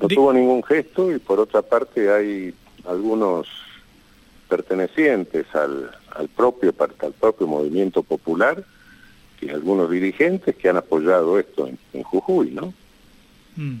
[0.00, 2.54] No tuvo ningún gesto y por otra parte hay
[2.86, 3.46] algunos
[4.48, 8.64] pertenecientes al, al propio al propio movimiento popular
[9.40, 12.74] y algunos dirigentes que han apoyado esto en, Jujuy, ¿no?
[13.56, 13.78] Mm.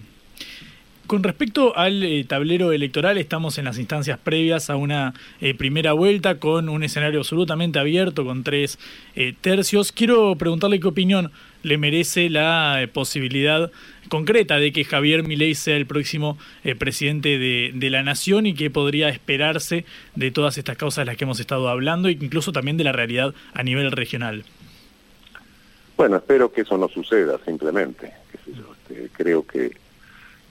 [1.10, 5.92] Con respecto al eh, tablero electoral, estamos en las instancias previas a una eh, primera
[5.92, 8.78] vuelta con un escenario absolutamente abierto, con tres
[9.16, 9.90] eh, tercios.
[9.90, 11.32] Quiero preguntarle qué opinión
[11.64, 13.72] le merece la posibilidad
[14.08, 16.38] concreta de que Javier Milei sea el próximo
[16.78, 21.16] presidente de, de, la nación y qué podría esperarse de todas estas causas de las
[21.16, 24.44] que hemos estado hablando e incluso también de la realidad a nivel regional.
[25.96, 28.12] Bueno, espero que eso no suceda simplemente.
[28.32, 29.72] Este, creo que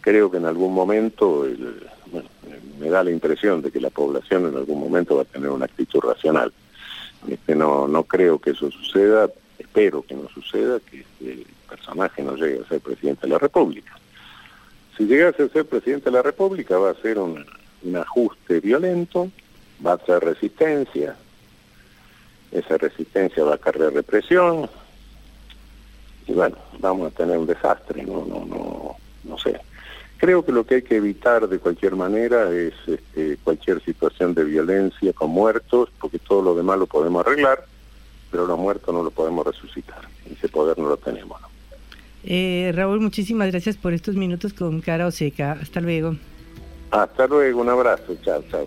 [0.01, 1.45] creo que en algún momento,
[2.79, 5.65] me da la impresión de que la población en algún momento va a tener una
[5.65, 6.51] actitud racional.
[7.27, 12.35] Este, no, no creo que eso suceda, espero que no suceda, que el personaje no
[12.35, 13.95] llegue a ser presidente de la República.
[14.97, 17.45] Si llegase a ser presidente de la República va a ser un,
[17.83, 19.29] un ajuste violento,
[19.85, 21.15] va a ser resistencia,
[22.51, 24.69] esa resistencia va a cargar represión,
[26.27, 29.59] y bueno, vamos a tener un desastre, no, no, no, no sé.
[30.20, 34.43] Creo que lo que hay que evitar de cualquier manera es este, cualquier situación de
[34.43, 37.63] violencia con muertos, porque todo lo demás lo podemos arreglar,
[38.30, 40.01] pero los muertos no lo podemos resucitar.
[40.30, 41.41] Ese poder no lo tenemos.
[42.26, 45.53] Eh, Raúl, muchísimas gracias por estos minutos con cara o seca.
[45.53, 46.17] Hasta luego.
[46.91, 48.17] Hasta luego, un abrazo.
[48.22, 48.65] Chao, chao.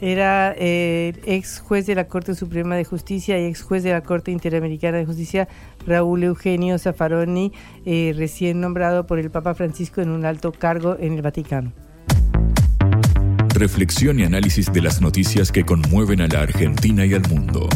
[0.00, 4.02] Era eh, ex juez de la Corte Suprema de Justicia y ex juez de la
[4.02, 5.48] Corte Interamericana de Justicia,
[5.86, 7.52] Raúl Eugenio Zaffaroni,
[7.86, 11.72] eh, recién nombrado por el Papa Francisco en un alto cargo en el Vaticano.
[13.54, 17.68] Reflexión y análisis de las noticias que conmueven a la Argentina y al mundo.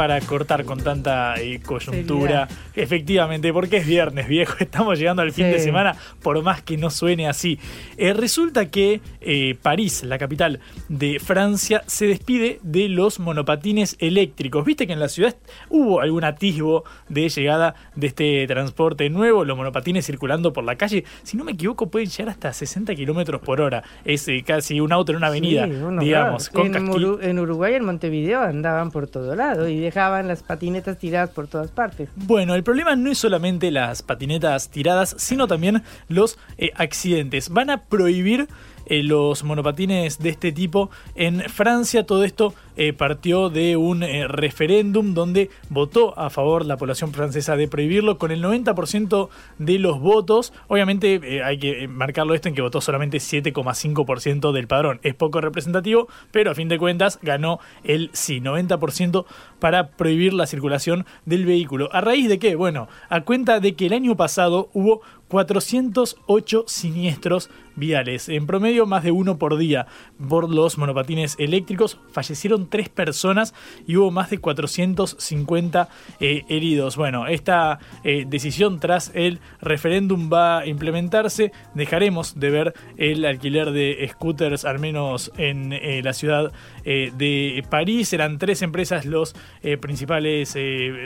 [0.00, 2.48] Para cortar con tanta eh, coyuntura.
[2.74, 4.54] Efectivamente, porque es viernes, viejo.
[4.58, 7.58] Estamos llegando al fin de semana, por más que no suene así.
[7.98, 14.64] Eh, resulta que eh, París, la capital de Francia, se despide de los monopatines eléctricos.
[14.64, 15.36] Viste que en la ciudad
[15.68, 21.04] hubo algún atisbo de llegada de este transporte nuevo, los monopatines circulando por la calle.
[21.24, 23.84] Si no me equivoco, pueden llegar hasta 60 kilómetros por hora.
[24.06, 26.50] Es casi un auto en una avenida, digamos.
[26.54, 26.74] en,
[27.22, 31.72] en Uruguay, en Montevideo, andaban por todo lado y dejaban las patinetas tiradas por todas
[31.72, 32.08] partes.
[32.14, 37.48] Bueno, el problema no es solamente las patinetas tiradas, sino también los eh, accidentes.
[37.48, 38.46] Van a prohibir
[38.86, 42.06] eh, los monopatines de este tipo en Francia.
[42.06, 47.54] Todo esto eh, partió de un eh, referéndum donde votó a favor la población francesa
[47.54, 49.28] de prohibirlo con el 90%
[49.58, 50.54] de los votos.
[50.66, 54.98] Obviamente hay que marcarlo esto en que votó solamente 7,5% del padrón.
[55.02, 59.26] Es poco representativo, pero a fin de cuentas ganó el sí, 90%
[59.58, 61.90] para prohibir la circulación del vehículo.
[61.92, 62.56] ¿A raíz de qué?
[62.56, 68.28] Bueno, a cuenta de que el año pasado hubo 408 siniestros viales.
[68.28, 69.86] En promedio, más de uno por día
[70.28, 71.98] por los monopatines eléctricos.
[72.10, 73.54] Fallecieron tres personas
[73.86, 75.88] y hubo más de 450
[76.20, 76.96] eh, heridos.
[76.96, 81.52] Bueno, esta eh, decisión tras el referéndum va a implementarse.
[81.74, 86.52] Dejaremos de ver el alquiler de scooters, al menos en eh, la ciudad
[86.84, 88.12] de París.
[88.12, 89.34] Eran tres empresas los
[89.80, 90.54] principales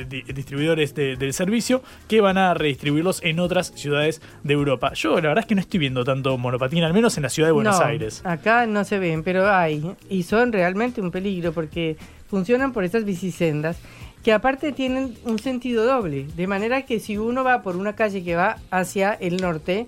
[0.09, 4.93] distribuidores del servicio que van a redistribuirlos en otras ciudades de Europa.
[4.95, 7.49] Yo la verdad es que no estoy viendo tanto monopatín, al menos en la ciudad
[7.49, 8.23] de Buenos Aires.
[8.25, 9.85] Acá no se ven, pero hay.
[10.09, 11.97] Y son realmente un peligro porque
[12.29, 13.77] funcionan por estas bicisendas
[14.23, 18.25] que aparte tienen un sentido doble, de manera que si uno va por una calle
[18.25, 19.87] que va hacia el norte,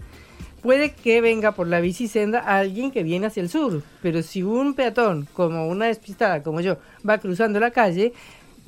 [0.60, 4.74] puede que venga por la bicisenda alguien que viene hacia el sur, pero si un
[4.74, 6.76] peatón, como una despistada como yo,
[7.08, 8.12] va cruzando la calle,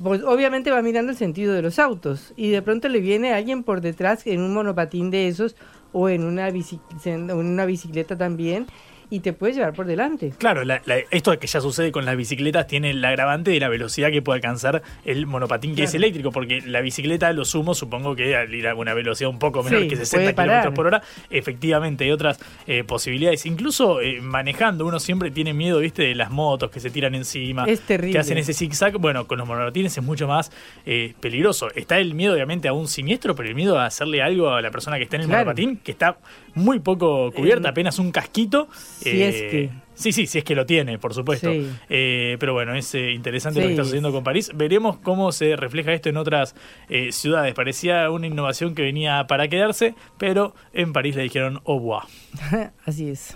[0.01, 2.33] pues obviamente va mirando el sentido de los autos.
[2.37, 5.55] Y de pronto le viene alguien por detrás en un monopatín de esos
[5.91, 8.65] o en una, en una bicicleta también
[9.09, 10.33] y te puedes llevar por delante.
[10.37, 10.61] Claro,
[11.11, 14.37] esto que ya sucede con las bicicletas tiene el agravante de la velocidad que puede
[14.37, 18.67] alcanzar el monopatín que es eléctrico, porque la bicicleta, lo sumo, supongo que al ir
[18.67, 22.83] a una velocidad un poco menor que 60 km por hora, efectivamente hay otras eh,
[22.83, 23.45] posibilidades.
[23.45, 27.65] Incluso eh, manejando, uno siempre tiene miedo, viste, de las motos que se tiran encima,
[27.65, 28.13] es terrible.
[28.13, 28.97] que hacen ese zigzag.
[28.97, 30.51] Bueno, con los monopatines es mucho más
[30.85, 31.69] eh, peligroso.
[31.75, 34.71] Está el miedo, obviamente, a un siniestro, pero el miedo a hacerle algo a la
[34.71, 36.17] persona que está en el monopatín, que está
[36.53, 38.67] muy poco cubierta, apenas un casquito.
[39.01, 39.69] Si es eh, que.
[39.93, 41.51] Sí, sí, si es que lo tiene, por supuesto.
[41.89, 44.51] Eh, pero bueno, es eh, interesante lo que está sucediendo con París.
[44.55, 46.55] Veremos cómo se refleja esto en otras
[47.11, 47.53] ciudades.
[47.53, 52.03] Parecía una innovación que venía para quedarse, pero en París le dijeron au revoir.
[52.85, 53.35] Así es.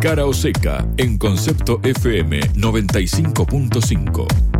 [0.00, 4.55] Cara o seca en concepto FM 95.5.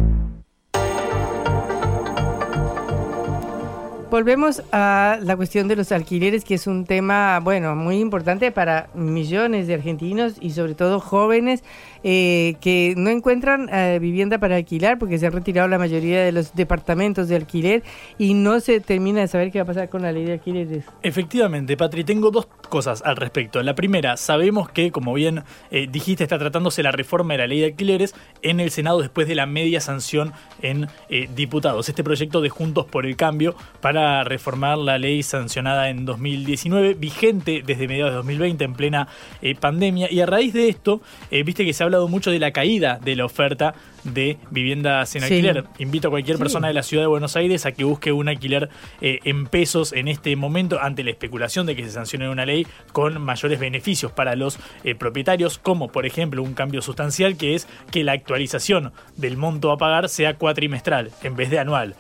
[4.08, 8.88] Volvemos a la cuestión de los alquileres, que es un tema, bueno, muy importante para
[8.94, 11.64] millones de argentinos y sobre todo jóvenes
[12.04, 16.30] eh, que no encuentran eh, vivienda para alquilar porque se han retirado la mayoría de
[16.30, 17.82] los departamentos de alquiler
[18.16, 20.84] y no se termina de saber qué va a pasar con la ley de alquileres.
[21.02, 23.60] Efectivamente, Patri, tengo dos cosas al respecto.
[23.64, 25.42] La primera, sabemos que, como bien
[25.72, 29.26] eh, dijiste, está tratándose la reforma de la ley de alquileres en el Senado después
[29.26, 30.32] de la media sanción
[30.62, 30.86] en
[31.34, 31.88] diputados.
[31.88, 37.62] Este proyecto de Juntos por el Cambio para reformar la ley sancionada en 2019, vigente
[37.64, 39.08] desde mediados de 2020 en plena
[39.60, 40.10] pandemia.
[40.10, 43.24] Y a raíz de esto, viste que se habla mucho de la caída de la
[43.24, 43.74] oferta
[44.14, 45.64] de viviendas en alquiler.
[45.78, 48.68] Invito a cualquier persona de la ciudad de Buenos Aires a que busque un alquiler
[49.00, 52.66] eh, en pesos en este momento ante la especulación de que se sancione una ley
[52.92, 57.66] con mayores beneficios para los eh, propietarios, como por ejemplo un cambio sustancial que es
[57.90, 61.96] que la actualización del monto a pagar sea cuatrimestral en vez de anual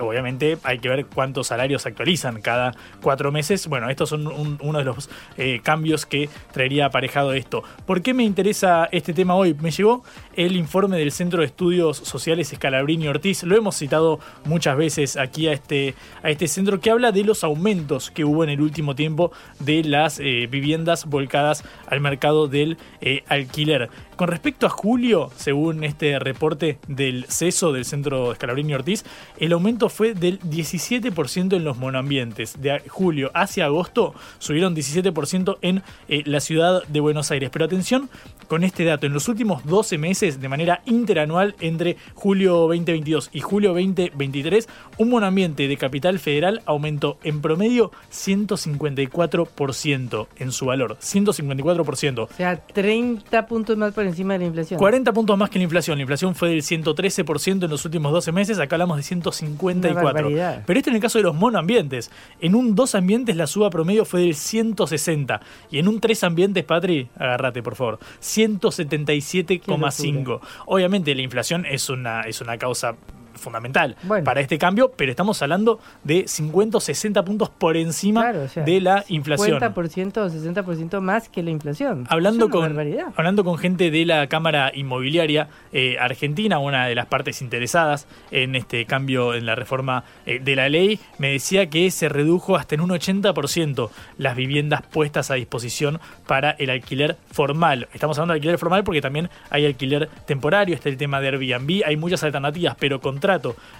[0.00, 3.66] obviamente hay que ver cuántos salarios actualizan cada cuatro meses.
[3.68, 7.62] Bueno, estos son uno de los eh, cambios que traería aparejado esto.
[7.86, 9.54] ¿Por qué me interesa este tema hoy?
[9.54, 10.04] Me llegó
[10.38, 13.42] el informe del Centro de Estudios Sociales Escalabrini Ortiz.
[13.42, 17.42] Lo hemos citado muchas veces aquí a este, a este centro que habla de los
[17.42, 22.78] aumentos que hubo en el último tiempo de las eh, viviendas volcadas al mercado del
[23.00, 23.90] eh, alquiler.
[24.14, 29.04] Con respecto a julio, según este reporte del CESO del Centro Escalabrini Ortiz,
[29.38, 32.60] el aumento fue del 17% en los monoambientes.
[32.60, 37.50] De julio hacia agosto subieron 17% en eh, la ciudad de Buenos Aires.
[37.52, 38.08] Pero atención
[38.46, 43.40] con este dato, en los últimos 12 meses, de manera interanual, entre julio 2022 y
[43.40, 44.68] julio 2023,
[44.98, 50.98] un monoambiente de Capital Federal aumentó en promedio 154% en su valor.
[51.00, 52.24] 154%.
[52.24, 54.78] O sea, 30 puntos más por encima de la inflación.
[54.78, 55.98] 40 puntos más que la inflación.
[55.98, 60.30] La inflación fue del 113% en los últimos 12 meses, acá hablamos de 154.
[60.66, 62.10] Pero esto en el caso de los monoambientes.
[62.40, 66.64] En un dos ambientes la suba promedio fue del 160 y en un tres ambientes,
[66.64, 70.17] Patri, agárrate por favor, 177,5.
[70.66, 72.96] Obviamente la inflación es una, es una causa
[73.38, 78.80] fundamental para este cambio, pero estamos hablando de 50 o 60 puntos por encima de
[78.80, 79.60] la inflación.
[79.60, 82.06] 50% o 60% más que la inflación.
[82.08, 82.76] Hablando con,
[83.16, 88.54] hablando con gente de la Cámara Inmobiliaria eh, Argentina, una de las partes interesadas en
[88.54, 92.74] este cambio en la reforma eh, de la ley, me decía que se redujo hasta
[92.74, 97.88] en un 80% las viviendas puestas a disposición para el alquiler formal.
[97.92, 101.82] Estamos hablando de alquiler formal porque también hay alquiler temporario, está el tema de Airbnb,
[101.84, 103.27] hay muchas alternativas, pero contra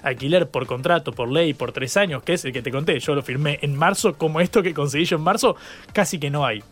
[0.03, 3.15] alquiler por contrato, por ley, por tres años, que es el que te conté, yo
[3.15, 5.57] lo firmé en marzo, como esto que conseguí yo en marzo,
[5.93, 6.63] casi que no hay.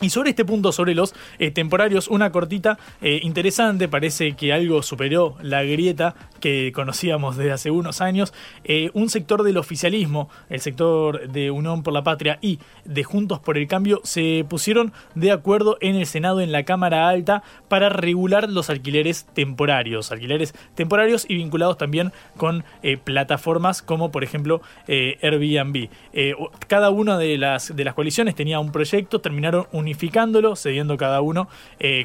[0.00, 4.82] Y sobre este punto, sobre los eh, temporarios, una cortita eh, interesante, parece que algo
[4.82, 8.32] superó la grieta que conocíamos desde hace unos años,
[8.64, 13.40] eh, un sector del oficialismo, el sector de Unión por la Patria y de Juntos
[13.40, 17.88] por el Cambio, se pusieron de acuerdo en el Senado, en la Cámara Alta, para
[17.88, 24.60] regular los alquileres temporarios, alquileres temporarios y vinculados también con eh, plataformas como por ejemplo
[24.86, 25.88] eh, Airbnb.
[26.66, 31.48] cada una de las, de las coaliciones tenía un proyecto, terminaron unificándolo, cediendo cada uno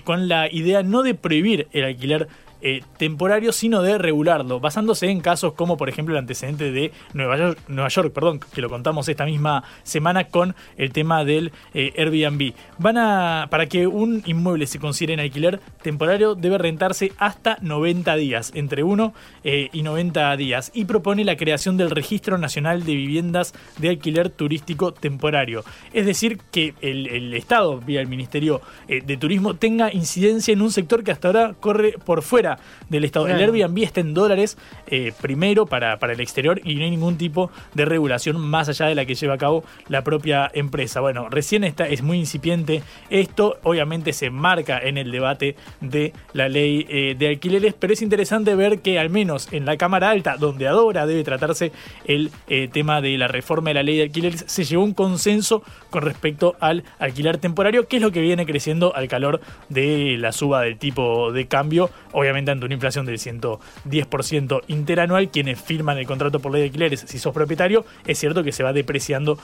[0.04, 2.28] con la idea no de prohibir el alquiler
[2.66, 7.36] eh, temporario, sino de regularlo, basándose en casos como por ejemplo el antecedente de Nueva
[7.36, 11.92] York, Nueva York perdón, que lo contamos esta misma semana con el tema del eh,
[11.98, 12.54] Airbnb.
[12.78, 18.16] Van a, para que un inmueble se considere en alquiler temporario, debe rentarse hasta 90
[18.16, 22.96] días, entre 1 eh, y 90 días, y propone la creación del Registro Nacional de
[22.96, 25.66] Viviendas de Alquiler Turístico Temporario.
[25.92, 31.04] Es decir, que el, Estado, vía el Ministerio de Turismo, tenga incidencia en un sector
[31.04, 32.53] que hasta ahora corre por fuera
[32.90, 33.28] del Estado.
[33.28, 37.18] El Airbnb está en dólares eh, primero para, para el exterior y no hay ningún
[37.18, 41.00] tipo de regulación más allá de la que lleva a cabo la propia empresa.
[41.02, 46.50] Bueno, recién está, es muy incipiente esto, obviamente se marca en el debate de la
[46.50, 50.38] ley eh, de alquileres, pero es interesante ver que al menos en la Cámara Alta,
[50.38, 51.72] donde ahora debe tratarse
[52.06, 55.64] el eh, tema de la reforma de la ley de alquileres, se llegó un consenso
[55.90, 60.32] con respecto al alquiler temporario, que es lo que viene creciendo al calor de la
[60.32, 66.40] suba del tipo de cambio, obviamente una inflación del 110% interanual, quienes firman el contrato
[66.40, 69.38] por ley de alquileres, si sos propietario, es cierto que se va depreciando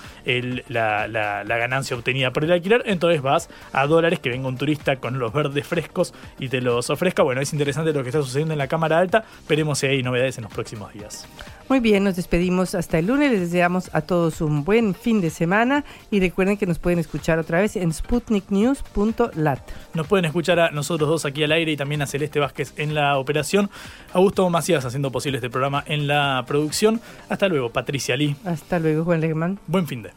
[0.67, 1.07] la,
[1.45, 5.33] ganancia obtenida por el alquiler, entonces vas a dólares que venga un turista con los
[5.33, 7.23] verdes frescos y te los ofrezca.
[7.23, 10.37] Bueno, es interesante lo que está sucediendo en la Cámara Alta, veremos si hay novedades
[10.37, 11.27] en los próximos días.
[11.70, 13.32] Muy bien, nos despedimos hasta el lunes.
[13.32, 17.38] Les deseamos a todos un buen fin de semana y recuerden que nos pueden escuchar
[17.38, 19.59] otra vez en sputniknews.lat.
[19.93, 22.95] Nos pueden escuchar a nosotros dos aquí al aire y también a Celeste Vázquez en
[22.95, 23.70] la operación.
[24.13, 27.01] Augusto Macías haciendo posible este programa en la producción.
[27.30, 28.36] Hasta luego, Patricia Lee.
[28.45, 29.59] Hasta luego, Juan Legman.
[29.67, 30.09] Buen fin de.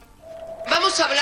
[0.70, 1.21] Vamos a hablar